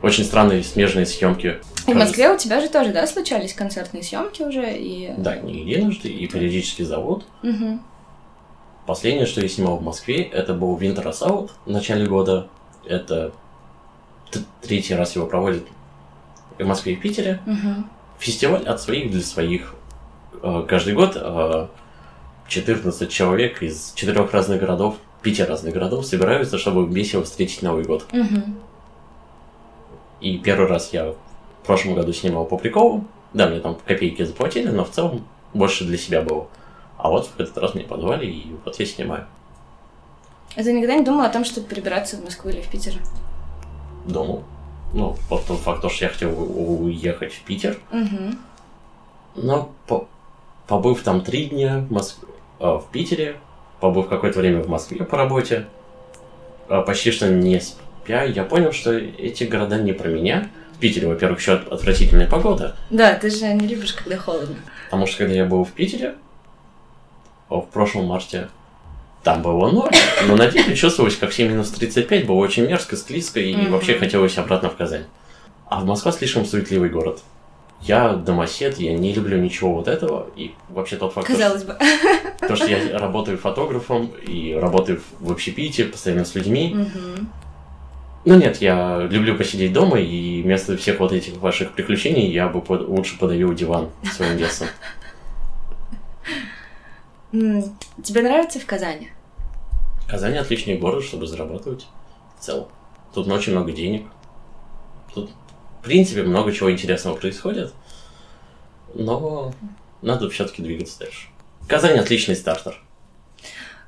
очень 0.02 0.24
странные 0.24 0.62
смежные 0.62 1.06
съемки. 1.06 1.60
И 1.86 1.92
в 1.92 1.96
Москве 1.96 2.30
у 2.30 2.36
тебя 2.36 2.60
же 2.60 2.68
тоже, 2.68 2.92
да, 2.92 3.06
случались 3.06 3.54
концертные 3.54 4.02
съемки 4.02 4.42
уже? 4.42 4.76
И... 4.76 5.12
Да, 5.16 5.36
не 5.36 5.60
единожды, 5.60 6.08
и 6.08 6.26
периодически 6.26 6.82
зовут. 6.82 7.24
Угу. 7.42 7.78
Последнее, 8.86 9.26
что 9.26 9.40
я 9.40 9.48
снимал 9.48 9.78
в 9.78 9.82
Москве, 9.82 10.22
это 10.22 10.52
был 10.52 10.76
Winter 10.76 11.04
Assault 11.04 11.50
в 11.64 11.70
начале 11.70 12.06
года. 12.06 12.48
Это 12.86 13.32
третий 14.60 14.94
раз 14.94 15.16
его 15.16 15.26
проводят 15.26 15.64
в 16.58 16.64
Москве 16.64 16.92
и 16.92 16.96
в 16.96 17.00
Питере. 17.00 17.40
Угу. 17.46 17.84
Фестиваль 18.18 18.64
от 18.64 18.80
своих 18.80 19.10
для 19.10 19.22
своих. 19.22 19.74
Э, 20.42 20.64
каждый 20.68 20.94
год 20.94 21.16
14 22.48 23.02
э, 23.02 23.06
человек 23.06 23.62
из 23.62 23.92
четырех 23.94 24.32
разных 24.32 24.60
городов, 24.60 24.96
пяти 25.22 25.42
разных 25.42 25.74
городов 25.74 26.04
собираются, 26.04 26.58
чтобы 26.58 26.86
весело 26.86 27.24
встретить 27.24 27.62
Новый 27.62 27.84
год. 27.84 28.06
Угу. 28.12 28.42
И 30.20 30.38
первый 30.38 30.68
раз 30.68 30.92
я 30.92 31.12
в 31.12 31.66
прошлом 31.66 31.94
году 31.94 32.12
снимал 32.12 32.44
по 32.44 32.56
приколу. 32.56 33.04
Да, 33.32 33.48
мне 33.48 33.60
там 33.60 33.76
копейки 33.86 34.22
заплатили, 34.22 34.68
но 34.68 34.84
в 34.84 34.90
целом 34.90 35.26
больше 35.52 35.84
для 35.84 35.98
себя 35.98 36.22
было. 36.22 36.46
А 36.96 37.10
вот 37.10 37.26
в 37.26 37.40
этот 37.40 37.58
раз 37.58 37.74
меня 37.74 37.86
позвали, 37.86 38.26
и 38.26 38.56
вот 38.64 38.78
я 38.78 38.86
снимаю. 38.86 39.26
А 40.56 40.62
ты 40.62 40.72
никогда 40.72 40.94
не 40.94 41.04
думал 41.04 41.24
о 41.24 41.28
том, 41.28 41.44
чтобы 41.44 41.66
перебираться 41.66 42.16
в 42.16 42.24
Москву 42.24 42.50
или 42.50 42.60
в 42.60 42.68
Питер? 42.68 42.94
Думал. 44.06 44.44
Ну, 44.92 45.16
вот 45.28 45.44
тот 45.46 45.58
факт, 45.58 45.78
что 45.90 46.04
я 46.04 46.10
хотел 46.10 46.32
уехать 46.38 47.32
в 47.32 47.42
Питер. 47.42 47.78
Угу. 47.90 48.36
Но 49.36 49.72
по 49.88 50.06
побыв 50.68 51.02
там 51.02 51.22
три 51.22 51.46
дня 51.46 51.80
в, 51.80 51.92
Моск... 51.92 52.18
а, 52.58 52.78
в 52.78 52.90
Питере, 52.90 53.36
побыв 53.80 54.08
какое-то 54.08 54.40
время 54.40 54.62
в 54.62 54.68
Москве 54.68 55.04
по 55.04 55.16
работе, 55.16 55.66
а, 56.68 56.82
почти 56.82 57.10
что 57.10 57.28
не 57.28 57.60
спя, 57.60 58.24
я 58.24 58.44
понял, 58.44 58.72
что 58.72 58.92
эти 58.92 59.44
города 59.44 59.78
не 59.78 59.92
про 59.92 60.08
меня. 60.08 60.48
В 60.76 60.78
Питере, 60.78 61.06
во-первых, 61.06 61.40
еще 61.40 61.52
отвратительная 61.52 62.26
погода. 62.26 62.76
Да, 62.90 63.14
ты 63.14 63.30
же 63.30 63.46
не 63.54 63.66
любишь, 63.66 63.94
когда 63.94 64.16
холодно. 64.18 64.56
Потому 64.86 65.06
что 65.06 65.18
когда 65.18 65.34
я 65.34 65.44
был 65.44 65.64
в 65.64 65.70
Питере, 65.70 66.16
в 67.48 67.66
прошлом 67.72 68.06
марте, 68.06 68.48
там 69.22 69.40
было 69.40 69.70
ноль, 69.70 69.90
но 70.26 70.36
на 70.36 70.48
деле 70.48 70.76
чувствовалось, 70.76 71.16
как 71.16 71.30
все 71.30 71.48
минус 71.48 71.70
35, 71.70 72.26
было 72.26 72.36
очень 72.36 72.66
мерзко, 72.66 72.96
склизко, 72.96 73.40
и 73.40 73.54
mm-hmm. 73.54 73.70
вообще 73.70 73.98
хотелось 73.98 74.36
обратно 74.36 74.68
в 74.68 74.76
Казань. 74.76 75.04
А 75.66 75.80
в 75.80 75.86
Москва 75.86 76.12
слишком 76.12 76.44
суетливый 76.44 76.90
город. 76.90 77.20
Я 77.80 78.14
домосед, 78.14 78.78
я 78.78 78.94
не 78.94 79.12
люблю 79.14 79.38
ничего 79.38 79.74
вот 79.74 79.88
этого, 79.88 80.26
и 80.36 80.54
вообще 80.68 80.96
тот 80.96 81.12
факт, 81.14 81.26
Казалось 81.26 81.62
то, 81.62 81.68
бы. 81.68 81.78
То, 82.48 82.56
что 82.56 82.66
я 82.66 82.98
работаю 82.98 83.38
фотографом 83.38 84.06
и 84.26 84.54
работаю 84.54 85.00
в 85.20 85.32
общепите, 85.32 85.84
постоянно 85.84 86.24
с 86.24 86.34
людьми. 86.34 86.88
Ну 88.24 88.36
нет, 88.36 88.56
я 88.62 89.06
люблю 89.10 89.36
посидеть 89.36 89.72
дома, 89.74 90.00
и 90.00 90.40
вместо 90.42 90.78
всех 90.78 91.00
вот 91.00 91.12
этих 91.12 91.36
ваших 91.36 91.72
приключений 91.72 92.30
я 92.30 92.48
бы 92.48 92.62
под... 92.62 92.88
лучше 92.88 93.18
подавил 93.18 93.52
диван 93.52 93.90
своим 94.12 94.38
весом. 94.38 94.68
Тебе 98.02 98.22
нравится 98.22 98.60
в 98.60 98.64
Казани? 98.64 99.10
Казань 100.08 100.38
отличный 100.38 100.78
город, 100.78 101.04
чтобы 101.04 101.26
зарабатывать 101.26 101.86
в 102.38 102.42
целом. 102.42 102.68
Тут 103.12 103.28
очень 103.28 103.52
много 103.52 103.72
денег. 103.72 104.06
Тут, 105.12 105.30
в 105.80 105.84
принципе, 105.84 106.22
много 106.22 106.52
чего 106.52 106.70
интересного 106.70 107.16
происходит. 107.16 107.74
Но 108.94 109.52
надо 110.00 110.30
все-таки 110.30 110.62
двигаться 110.62 110.98
дальше. 111.00 111.28
Казань 111.68 111.98
отличный 111.98 112.36
стартер. 112.36 112.80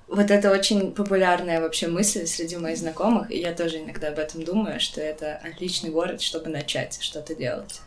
Вот 0.09 0.31
это 0.31 0.53
очень 0.53 0.93
популярная 0.93 1.61
вообще 1.61 1.89
мысль 1.89 2.27
среди 2.27 2.57
моих 2.57 2.79
знакомых, 2.79 3.31
и 3.31 3.39
я 3.39 3.53
тоже 3.53 3.79
иногда 3.79 4.09
об 4.09 4.19
этом 4.19 4.45
думаю, 4.45 4.79
что 4.79 5.01
это 5.01 5.41
отличный 5.45 5.91
город, 5.91 6.23
чтобы 6.23 6.49
начать 6.49 6.99
что-то 7.01 7.35
делать. 7.35 7.81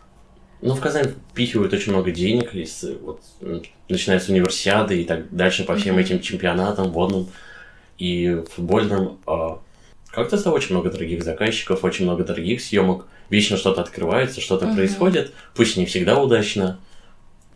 Ну, 0.61 0.75
в 0.75 0.81
Казань 0.81 1.13
впихивают 1.31 1.71
очень 1.71 1.93
много 1.93 2.11
денег, 2.11 2.53
из, 2.53 2.83
вот, 3.01 3.21
начиная 3.87 4.19
с 4.19 4.27
универсиады 4.27 5.01
и 5.01 5.05
так 5.05 5.33
дальше 5.33 5.63
по 5.63 5.75
всем 5.77 5.97
mm-hmm. 5.97 6.01
этим 6.01 6.19
чемпионатам 6.19 6.91
водным 6.91 7.29
и 7.97 8.43
футбольным. 8.51 9.19
А 9.25 9.61
как-то 10.11 10.37
стало 10.37 10.55
очень 10.55 10.75
много 10.75 10.91
дорогих 10.91 11.23
заказчиков, 11.23 11.85
очень 11.85 12.03
много 12.03 12.25
дорогих 12.25 12.59
съемок. 12.61 13.07
Вечно 13.29 13.55
что-то 13.55 13.81
открывается, 13.81 14.41
что-то 14.41 14.65
mm-hmm. 14.65 14.75
происходит. 14.75 15.33
Пусть 15.55 15.77
не 15.77 15.85
всегда 15.85 16.21
удачно, 16.21 16.81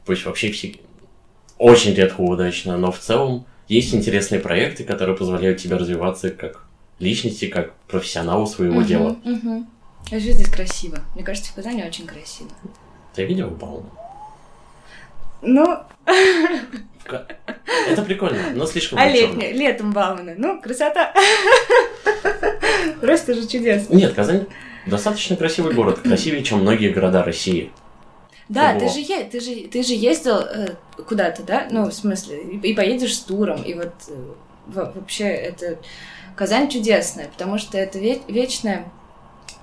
пусть 0.05 0.23
вообще 0.23 0.51
всегда 0.51 0.79
очень 1.63 1.93
редко 1.93 2.19
удачно, 2.19 2.77
но 2.77 2.91
в 2.91 2.99
целом 2.99 3.45
есть 3.69 3.95
интересные 3.95 4.41
проекты, 4.41 4.83
которые 4.83 5.15
позволяют 5.15 5.61
тебе 5.61 5.77
развиваться 5.77 6.29
как 6.29 6.65
личности, 6.99 7.47
как 7.47 7.73
профессионалу 7.87 8.45
своего 8.47 8.81
mm-hmm, 8.81 8.85
дела. 8.85 9.17
Mm-hmm. 9.23 9.65
А 10.07 10.19
что 10.19 10.31
здесь 10.31 10.49
красиво? 10.49 10.99
Мне 11.15 11.23
кажется, 11.23 11.51
в 11.51 11.55
Казани 11.55 11.81
очень 11.83 12.05
красиво. 12.05 12.49
Ты 13.15 13.23
видел 13.23 13.49
Бауна? 13.49 13.89
Ну... 15.41 15.77
Это 17.05 18.01
прикольно, 18.01 18.39
но 18.53 18.65
слишком 18.65 18.99
А 18.99 19.07
летне, 19.07 19.53
летом 19.53 19.93
Бауна. 19.93 20.35
Ну, 20.37 20.61
красота. 20.61 21.13
Просто 22.99 23.35
же 23.35 23.47
чудесно. 23.47 23.93
Нет, 23.95 24.13
Казань 24.13 24.47
достаточно 24.85 25.37
красивый 25.37 25.73
город, 25.73 25.99
красивее, 25.99 26.43
чем 26.43 26.59
многие 26.59 26.89
города 26.89 27.23
России. 27.23 27.71
Да, 28.49 28.77
ты 28.77 28.89
же, 28.89 28.99
е- 28.99 29.23
ты, 29.23 29.39
же, 29.39 29.67
ты 29.67 29.83
же 29.83 29.93
ездил 29.93 30.37
э, 30.37 30.75
куда-то, 31.07 31.43
да? 31.43 31.67
Ну, 31.71 31.85
в 31.85 31.93
смысле, 31.93 32.41
и, 32.41 32.71
и 32.71 32.73
поедешь 32.73 33.15
с 33.15 33.19
туром, 33.19 33.61
и 33.63 33.73
вот 33.73 33.93
э, 34.07 34.33
вообще 34.67 35.25
это... 35.25 35.77
Казань 36.35 36.67
чудесная, 36.67 37.27
потому 37.27 37.59
что 37.59 37.77
это 37.77 37.99
вечная 37.99 38.85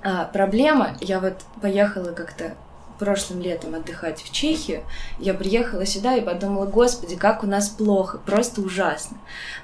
а, 0.02 0.24
проблема. 0.26 0.96
Я 1.00 1.18
вот 1.18 1.34
поехала 1.60 2.12
как-то 2.12 2.54
прошлым 3.00 3.40
летом 3.40 3.74
отдыхать 3.74 4.20
в 4.20 4.30
Чехию, 4.30 4.82
я 5.18 5.32
приехала 5.32 5.86
сюда 5.86 6.16
и 6.16 6.20
подумала, 6.20 6.66
господи, 6.66 7.16
как 7.16 7.42
у 7.42 7.46
нас 7.46 7.70
плохо, 7.70 8.18
просто 8.18 8.60
ужасно. 8.60 9.16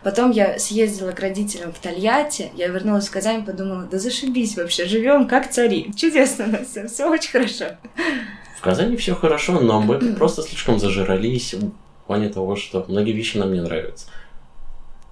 Потом 0.02 0.30
я 0.30 0.58
съездила 0.58 1.12
к 1.12 1.20
родителям 1.20 1.72
в 1.72 1.78
Тольятти, 1.78 2.50
я 2.54 2.68
вернулась 2.68 3.08
в 3.08 3.12
Казань 3.12 3.42
и 3.42 3.46
подумала, 3.46 3.82
да 3.82 3.98
зашибись 3.98 4.56
вообще, 4.56 4.86
живем 4.86 5.28
как 5.28 5.50
цари. 5.50 5.92
Чудесно 5.94 6.46
у 6.46 6.48
нас 6.48 6.68
все, 6.68 6.88
все 6.88 7.08
очень 7.08 7.30
хорошо. 7.30 7.76
В 8.56 8.62
Казани 8.62 8.96
все 8.96 9.14
хорошо, 9.14 9.60
но 9.60 9.80
мы 9.80 9.98
просто 10.16 10.42
слишком 10.42 10.78
зажирались 10.78 11.54
в 11.54 12.06
плане 12.06 12.28
того, 12.28 12.56
что 12.56 12.84
многие 12.88 13.12
вещи 13.12 13.36
нам 13.36 13.52
не 13.52 13.60
нравятся. 13.60 14.06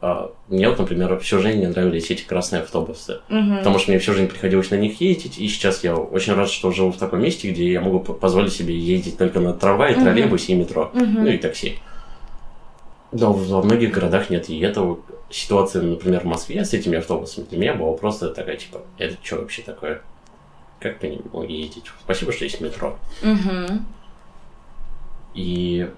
А, 0.01 0.33
мне 0.49 0.69
вот, 0.69 0.79
например, 0.79 1.19
всю 1.21 1.39
жизнь 1.39 1.61
не 1.61 1.67
нравились 1.67 2.11
эти 2.11 2.23
красные 2.23 2.63
автобусы. 2.63 3.21
Угу. 3.31 3.59
Потому 3.59 3.79
что 3.79 3.91
мне 3.91 3.99
всю 3.99 4.13
жизнь 4.13 4.29
приходилось 4.29 4.71
на 4.71 4.75
них 4.75 5.01
ездить, 5.01 5.39
и 5.39 5.49
сейчас 5.49 5.83
я 5.83 5.97
очень 5.97 6.35
рад, 6.35 6.51
что 6.51 6.73
живу 6.73 6.93
в 6.93 6.99
таком 6.99 7.23
месте, 7.23 7.51
где 7.51 7.73
я 7.73 7.81
могу 7.81 8.01
позволить 8.01 8.53
себе 8.53 8.79
ездить 8.79 9.17
только 9.17 9.41
на 9.41 9.55
трамвае, 9.55 9.95
троллейбусе 9.95 10.53
и 10.53 10.57
метро, 10.57 10.91
угу. 10.93 11.05
ну 11.05 11.27
и 11.27 11.39
такси. 11.39 11.79
Но 13.13 13.33
во 13.33 13.63
многих 13.63 13.93
городах 13.93 14.29
нет, 14.29 14.51
и 14.51 14.59
это 14.61 14.97
ситуация, 15.31 15.83
например, 15.83 16.21
в 16.21 16.25
Москве 16.25 16.65
с 16.65 16.75
этими 16.75 16.99
автобусами 16.99 17.47
для 17.49 17.59
меня 17.59 17.75
была 17.75 17.97
просто 17.97 18.29
такая, 18.29 18.57
типа, 18.57 18.83
это 18.99 19.17
что 19.23 19.37
вообще 19.37 19.63
такое? 19.63 20.03
Как 20.81 20.99
по 20.99 21.07
ним 21.07 21.23
ездить? 21.49 21.85
Спасибо, 22.03 22.33
что 22.33 22.45
есть 22.45 22.61
метро. 22.61 22.99
Угу. 23.23 23.81
И 25.35 25.89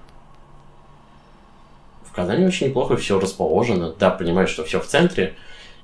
Казани 2.16 2.46
очень 2.46 2.68
неплохо 2.68 2.96
все 2.96 3.20
расположено. 3.20 3.92
Да, 3.92 4.10
понимаю, 4.10 4.48
что 4.48 4.64
все 4.64 4.80
в 4.80 4.86
центре, 4.86 5.34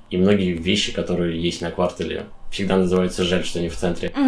и 0.09 0.17
многие 0.17 0.53
вещи, 0.53 0.91
которые 0.91 1.39
есть 1.39 1.61
на 1.61 1.69
квартале, 1.69 2.25
всегда 2.49 2.77
называются 2.77 3.23
«жаль, 3.23 3.45
что 3.45 3.59
не 3.61 3.69
в 3.69 3.77
центре». 3.77 4.11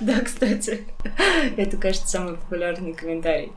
Да, 0.00 0.18
кстати. 0.20 0.84
Это, 1.56 1.76
кажется, 1.76 2.08
самый 2.08 2.34
популярный 2.34 2.92
комментарий. 2.92 3.52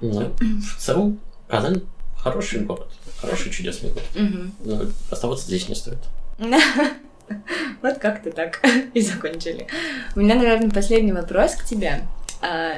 Ну, 0.00 0.32
в 0.38 0.80
целом, 0.80 1.18
Казань 1.48 1.82
хороший 2.16 2.60
город. 2.60 2.92
Хороший, 3.20 3.50
чудесный 3.50 3.90
город. 3.90 4.06
Но 4.64 4.82
оставаться 5.10 5.46
здесь 5.46 5.68
не 5.68 5.74
стоит. 5.74 5.98
Вот 7.82 7.98
как-то 7.98 8.30
так 8.30 8.60
и 8.94 9.00
закончили. 9.00 9.66
У 10.16 10.20
меня, 10.20 10.34
наверное, 10.34 10.70
последний 10.70 11.12
вопрос 11.12 11.54
к 11.54 11.64
тебе. 11.64 12.02
А, 12.40 12.76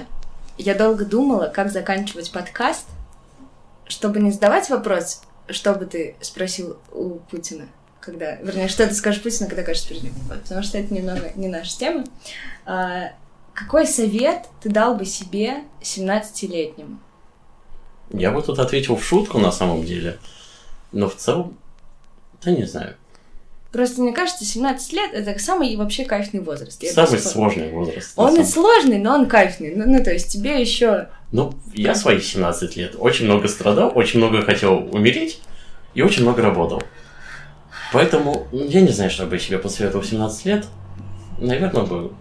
я 0.58 0.74
долго 0.74 1.04
думала, 1.04 1.46
как 1.46 1.70
заканчивать 1.70 2.32
подкаст, 2.32 2.86
чтобы 3.86 4.20
не 4.20 4.30
задавать 4.30 4.68
вопрос, 4.70 5.22
что 5.48 5.74
бы 5.74 5.86
ты 5.86 6.16
спросил 6.20 6.78
у 6.92 7.16
Путина, 7.30 7.66
когда, 8.00 8.36
вернее, 8.36 8.68
что 8.68 8.86
ты 8.86 8.94
скажешь 8.94 9.22
Путину, 9.22 9.48
когда 9.48 9.62
кажется 9.62 9.88
перед 9.88 10.04
ним, 10.04 10.14
потому 10.28 10.62
что 10.62 10.78
это 10.78 10.92
немного 10.92 11.30
не 11.36 11.48
наша 11.48 11.76
тема. 11.78 12.04
А, 12.64 13.12
какой 13.54 13.86
совет 13.86 14.46
ты 14.62 14.68
дал 14.68 14.96
бы 14.96 15.04
себе 15.04 15.64
17-летнему? 15.80 16.98
Я 18.10 18.30
бы 18.30 18.42
тут 18.42 18.58
ответил 18.58 18.96
в 18.96 19.04
шутку 19.04 19.38
на 19.38 19.50
самом 19.50 19.84
деле, 19.84 20.18
но 20.92 21.08
в 21.08 21.16
целом, 21.16 21.56
да 22.42 22.50
не 22.50 22.64
знаю. 22.64 22.96
Просто 23.76 24.00
мне 24.00 24.14
кажется, 24.14 24.42
17 24.42 24.92
лет 24.94 25.12
это 25.12 25.38
самый 25.38 25.76
вообще 25.76 26.06
кайфный 26.06 26.40
возраст. 26.40 26.82
Я 26.82 26.92
самый 26.92 27.18
сложный 27.18 27.70
возраст. 27.70 28.14
Он 28.16 28.40
и 28.40 28.42
сложный, 28.42 28.96
но 28.96 29.12
он 29.12 29.26
кайфный. 29.26 29.74
Ну, 29.76 29.84
ну 29.86 30.02
то 30.02 30.10
есть 30.10 30.32
тебе 30.32 30.58
еще. 30.58 31.08
Ну, 31.30 31.52
я 31.74 31.94
свои 31.94 32.18
17 32.18 32.74
лет 32.76 32.94
очень 32.98 33.26
много 33.26 33.48
страдал, 33.48 33.92
очень 33.94 34.18
много 34.18 34.40
хотел 34.40 34.88
умереть. 34.94 35.42
и 35.92 36.00
очень 36.00 36.22
много 36.22 36.40
работал. 36.40 36.82
Поэтому 37.92 38.46
я 38.50 38.80
не 38.80 38.88
знаю, 38.88 39.10
что 39.10 39.26
бы 39.26 39.34
я 39.34 39.40
себе 39.40 39.58
посоветовал 39.58 40.02
в 40.02 40.08
17 40.08 40.46
лет. 40.46 40.66
Наверное, 41.36 41.82
бы 41.82 42.12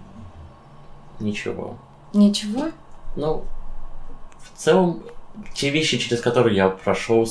ничего. 1.21 1.79
Ничего? 2.13 2.65
Ну, 3.15 3.45
в 4.43 4.61
целом, 4.61 5.03
те 5.53 5.69
вещи, 5.69 5.99
через 5.99 6.19
которые 6.19 6.57
я 6.57 6.67
прошел, 6.67 7.25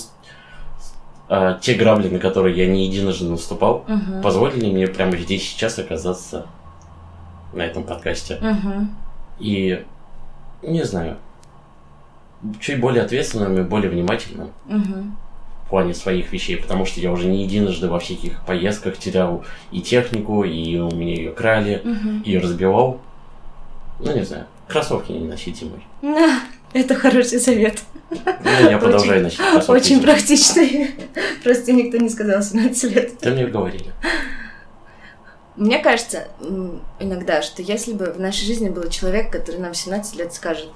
э, 1.28 1.58
те 1.60 1.74
грабли, 1.74 2.08
на 2.08 2.18
которые 2.18 2.56
я 2.56 2.66
не 2.66 2.86
единожды 2.86 3.28
наступал, 3.28 3.84
Угу. 3.88 4.22
позволили 4.22 4.70
мне 4.70 4.86
прямо 4.86 5.16
здесь 5.16 5.42
сейчас 5.42 5.78
оказаться 5.78 6.46
на 7.52 7.62
этом 7.62 7.84
подкасте. 7.84 8.36
Угу. 8.36 8.86
И, 9.40 9.84
не 10.62 10.82
знаю, 10.84 11.16
чуть 12.60 12.80
более 12.80 13.02
ответственным 13.04 13.58
и 13.58 13.62
более 13.62 13.90
внимательным 13.90 14.50
Угу. 14.68 15.04
в 15.66 15.68
плане 15.70 15.94
своих 15.94 16.32
вещей, 16.32 16.56
потому 16.56 16.84
что 16.86 17.00
я 17.00 17.10
уже 17.12 17.26
не 17.26 17.44
единожды 17.44 17.88
во 17.88 17.98
всяких 17.98 18.40
поездках 18.44 18.98
терял 18.98 19.44
и 19.72 19.80
технику, 19.80 20.44
и 20.44 20.78
у 20.78 20.90
меня 20.90 21.14
ее 21.14 21.30
крали, 21.32 21.80
Угу. 21.84 22.22
и 22.24 22.38
разбивал. 22.38 23.00
Ну, 24.00 24.12
не 24.14 24.24
знаю, 24.24 24.46
кроссовки 24.68 25.12
не 25.12 25.26
носить 25.26 25.56
зимой. 25.58 25.84
Это 26.74 26.96
хороший 26.96 27.38
совет. 27.38 27.82
Ну, 28.10 28.70
я 28.70 28.78
продолжаю 28.78 29.22
носить 29.22 29.38
кроссовки 29.38 29.70
Очень 29.70 30.02
практичный. 30.02 30.90
Просто 31.42 31.72
никто 31.72 31.98
не 31.98 32.08
сказал 32.08 32.42
17 32.42 32.94
лет. 32.94 33.12
Это 33.20 33.30
мне 33.30 33.46
говорили. 33.46 33.92
Мне 35.56 35.78
кажется 35.78 36.26
иногда, 36.98 37.42
что 37.42 37.62
если 37.62 37.92
бы 37.92 38.06
в 38.06 38.18
нашей 38.18 38.44
жизни 38.44 38.68
был 38.68 38.88
человек, 38.88 39.30
который 39.30 39.60
нам 39.60 39.72
в 39.72 39.76
17 39.76 40.16
лет 40.16 40.34
скажет, 40.34 40.70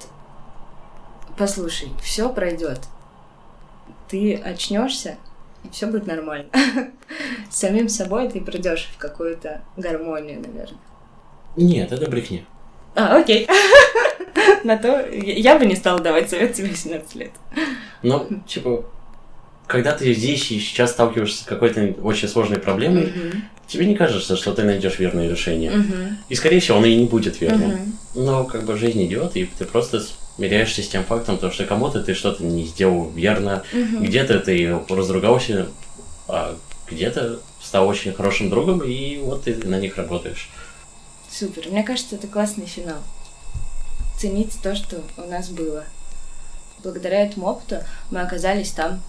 послушай, 1.36 1.88
все 2.00 2.28
пройдет, 2.28 2.78
ты 4.08 4.36
очнешься, 4.36 5.16
и 5.64 5.70
все 5.70 5.86
будет 5.86 6.06
нормально. 6.06 6.48
С 7.50 7.56
самим 7.56 7.88
собой 7.88 8.28
ты 8.28 8.40
придешь 8.40 8.88
в 8.94 8.98
какую-то 8.98 9.62
гармонию, 9.76 10.40
наверное. 10.40 10.80
Нет, 11.56 11.90
это 11.90 12.08
брехня. 12.08 12.44
А, 12.94 13.16
окей. 13.16 13.48
На 14.64 14.76
то 14.76 15.06
я 15.10 15.58
бы 15.58 15.66
не 15.66 15.76
стала 15.76 16.00
давать 16.00 16.30
совет 16.30 16.54
тебе 16.54 16.68
в 16.70 16.76
17 16.76 17.14
лет. 17.16 17.30
Ну, 18.02 18.28
типа, 18.46 18.84
когда 19.66 19.92
ты 19.92 20.12
здесь 20.14 20.50
и 20.50 20.58
сейчас 20.60 20.92
сталкиваешься 20.92 21.42
с 21.42 21.46
какой-то 21.46 21.94
очень 22.02 22.28
сложной 22.28 22.58
проблемой, 22.58 23.06
Мгм. 23.14 23.44
тебе 23.66 23.86
не 23.86 23.94
кажется, 23.94 24.36
что 24.36 24.54
ты 24.54 24.62
найдешь 24.62 24.98
верное 24.98 25.28
решение. 25.28 25.70
Мгм. 25.70 26.18
И, 26.28 26.34
скорее 26.34 26.60
всего, 26.60 26.78
оно 26.78 26.86
и 26.86 26.96
не 26.96 27.04
будет 27.04 27.40
верным. 27.40 27.70
Мгм. 27.70 27.98
Но 28.14 28.44
как 28.44 28.64
бы 28.64 28.76
жизнь 28.76 29.04
идет, 29.04 29.36
и 29.36 29.44
ты 29.46 29.64
просто 29.64 30.02
смиряешься 30.36 30.82
с 30.82 30.88
тем 30.88 31.04
фактом, 31.04 31.36
то, 31.38 31.50
что 31.50 31.64
кому-то 31.64 32.02
ты 32.02 32.14
что-то 32.14 32.42
не 32.44 32.64
сделал 32.64 33.10
верно, 33.10 33.62
Мгм. 33.72 34.04
где-то 34.04 34.38
ты 34.40 34.78
разругался, 34.88 35.66
а 36.28 36.56
где-то 36.90 37.40
стал 37.60 37.86
очень 37.88 38.12
хорошим 38.12 38.48
другом, 38.48 38.80
и 38.80 39.18
вот 39.18 39.44
ты 39.44 39.54
на 39.66 39.78
них 39.78 39.96
работаешь. 39.96 40.48
Супер. 41.30 41.68
Мне 41.68 41.82
кажется, 41.82 42.14
это 42.14 42.26
классный 42.26 42.66
финал. 42.66 42.98
Ценить 44.18 44.52
то, 44.62 44.74
что 44.74 45.02
у 45.16 45.22
нас 45.28 45.48
было. 45.48 45.84
Благодаря 46.82 47.22
этому 47.24 47.46
опыту 47.46 47.78
мы 48.10 48.20
оказались 48.20 48.70
там, 48.70 49.00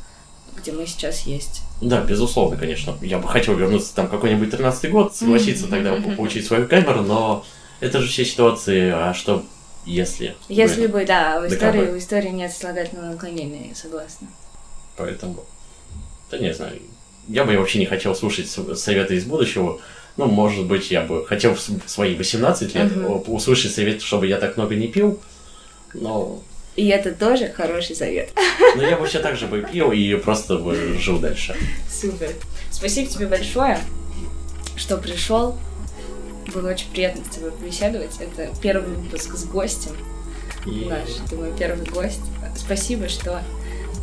где 0.55 0.71
мы 0.71 0.85
сейчас 0.85 1.21
есть. 1.21 1.61
Да, 1.81 2.01
безусловно, 2.01 2.57
конечно. 2.57 2.97
Я 3.01 3.19
бы 3.19 3.27
хотел 3.27 3.55
вернуться 3.55 3.95
там 3.95 4.07
какой-нибудь 4.07 4.51
13 4.51 4.91
год, 4.91 5.15
согласиться 5.15 5.67
тогда 5.67 5.95
по- 5.95 6.11
получить 6.15 6.45
свою 6.45 6.67
камеру, 6.67 7.01
но 7.01 7.45
это 7.79 8.01
же 8.01 8.07
все 8.07 8.25
ситуации, 8.25 8.91
а 8.91 9.13
что 9.13 9.43
если? 9.85 10.35
Если 10.47 10.87
бы? 10.87 10.99
бы, 10.99 11.05
да, 11.05 11.39
в 11.39 11.47
истории, 11.47 11.91
в 11.91 11.97
истории 11.97 12.29
нет 12.29 12.51
слагательного 12.51 13.11
наклонения, 13.11 13.69
я 13.69 13.75
согласна. 13.75 14.27
Поэтому, 14.97 15.43
да 16.29 16.37
не 16.37 16.53
знаю, 16.53 16.79
я 17.27 17.45
бы 17.45 17.57
вообще 17.57 17.79
не 17.79 17.85
хотел 17.85 18.13
слушать 18.15 18.49
советы 18.49 19.15
из 19.15 19.23
будущего. 19.25 19.79
Ну, 20.19 20.25
может 20.25 20.65
быть, 20.65 20.91
я 20.91 21.01
бы 21.01 21.25
хотел 21.25 21.55
в 21.55 21.61
свои 21.85 22.13
18 22.13 22.75
лет 22.75 22.91
о- 22.97 23.23
услышать 23.27 23.73
совет, 23.73 24.01
чтобы 24.01 24.27
я 24.27 24.35
так 24.37 24.57
много 24.57 24.75
не 24.75 24.87
пил, 24.87 25.17
но, 25.93 26.43
И 26.75 26.87
это 26.89 27.13
тоже 27.13 27.47
хороший 27.47 27.95
совет. 27.95 28.29
но 28.75 28.83
я 28.83 29.01
все 29.05 29.19
так 29.19 29.37
же 29.37 29.47
бы 29.47 29.61
пил 29.61 29.93
и 29.93 30.15
просто 30.15 30.57
бы 30.57 30.97
жил 30.99 31.19
дальше. 31.19 31.55
Супер. 31.89 32.31
Спасибо 32.69 33.09
тебе 33.09 33.27
большое, 33.27 33.79
что 34.75 34.97
пришел. 34.97 35.57
Было 36.53 36.71
очень 36.71 36.89
приятно 36.91 37.23
с 37.23 37.35
тобой 37.35 37.51
побеседовать. 37.51 38.17
Это 38.19 38.49
первый 38.61 38.93
выпуск 38.95 39.35
с 39.37 39.45
гостем 39.45 39.95
И 40.65 40.83
наш. 40.85 41.07
Ты 41.29 41.37
мой 41.37 41.53
первый 41.57 41.85
гость. 41.85 42.19
Спасибо, 42.57 43.07
что 43.07 43.41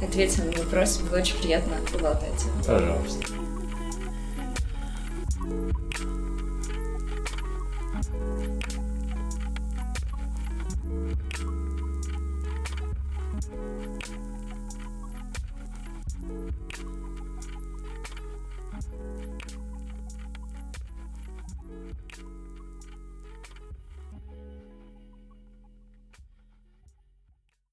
ответил 0.03 0.45
на 0.45 0.53
вопрос. 0.63 0.97
Было 0.99 1.19
очень 1.19 1.37
приятно 1.43 1.75
поболтать. 1.93 2.43
Пожалуйста. 2.67 3.27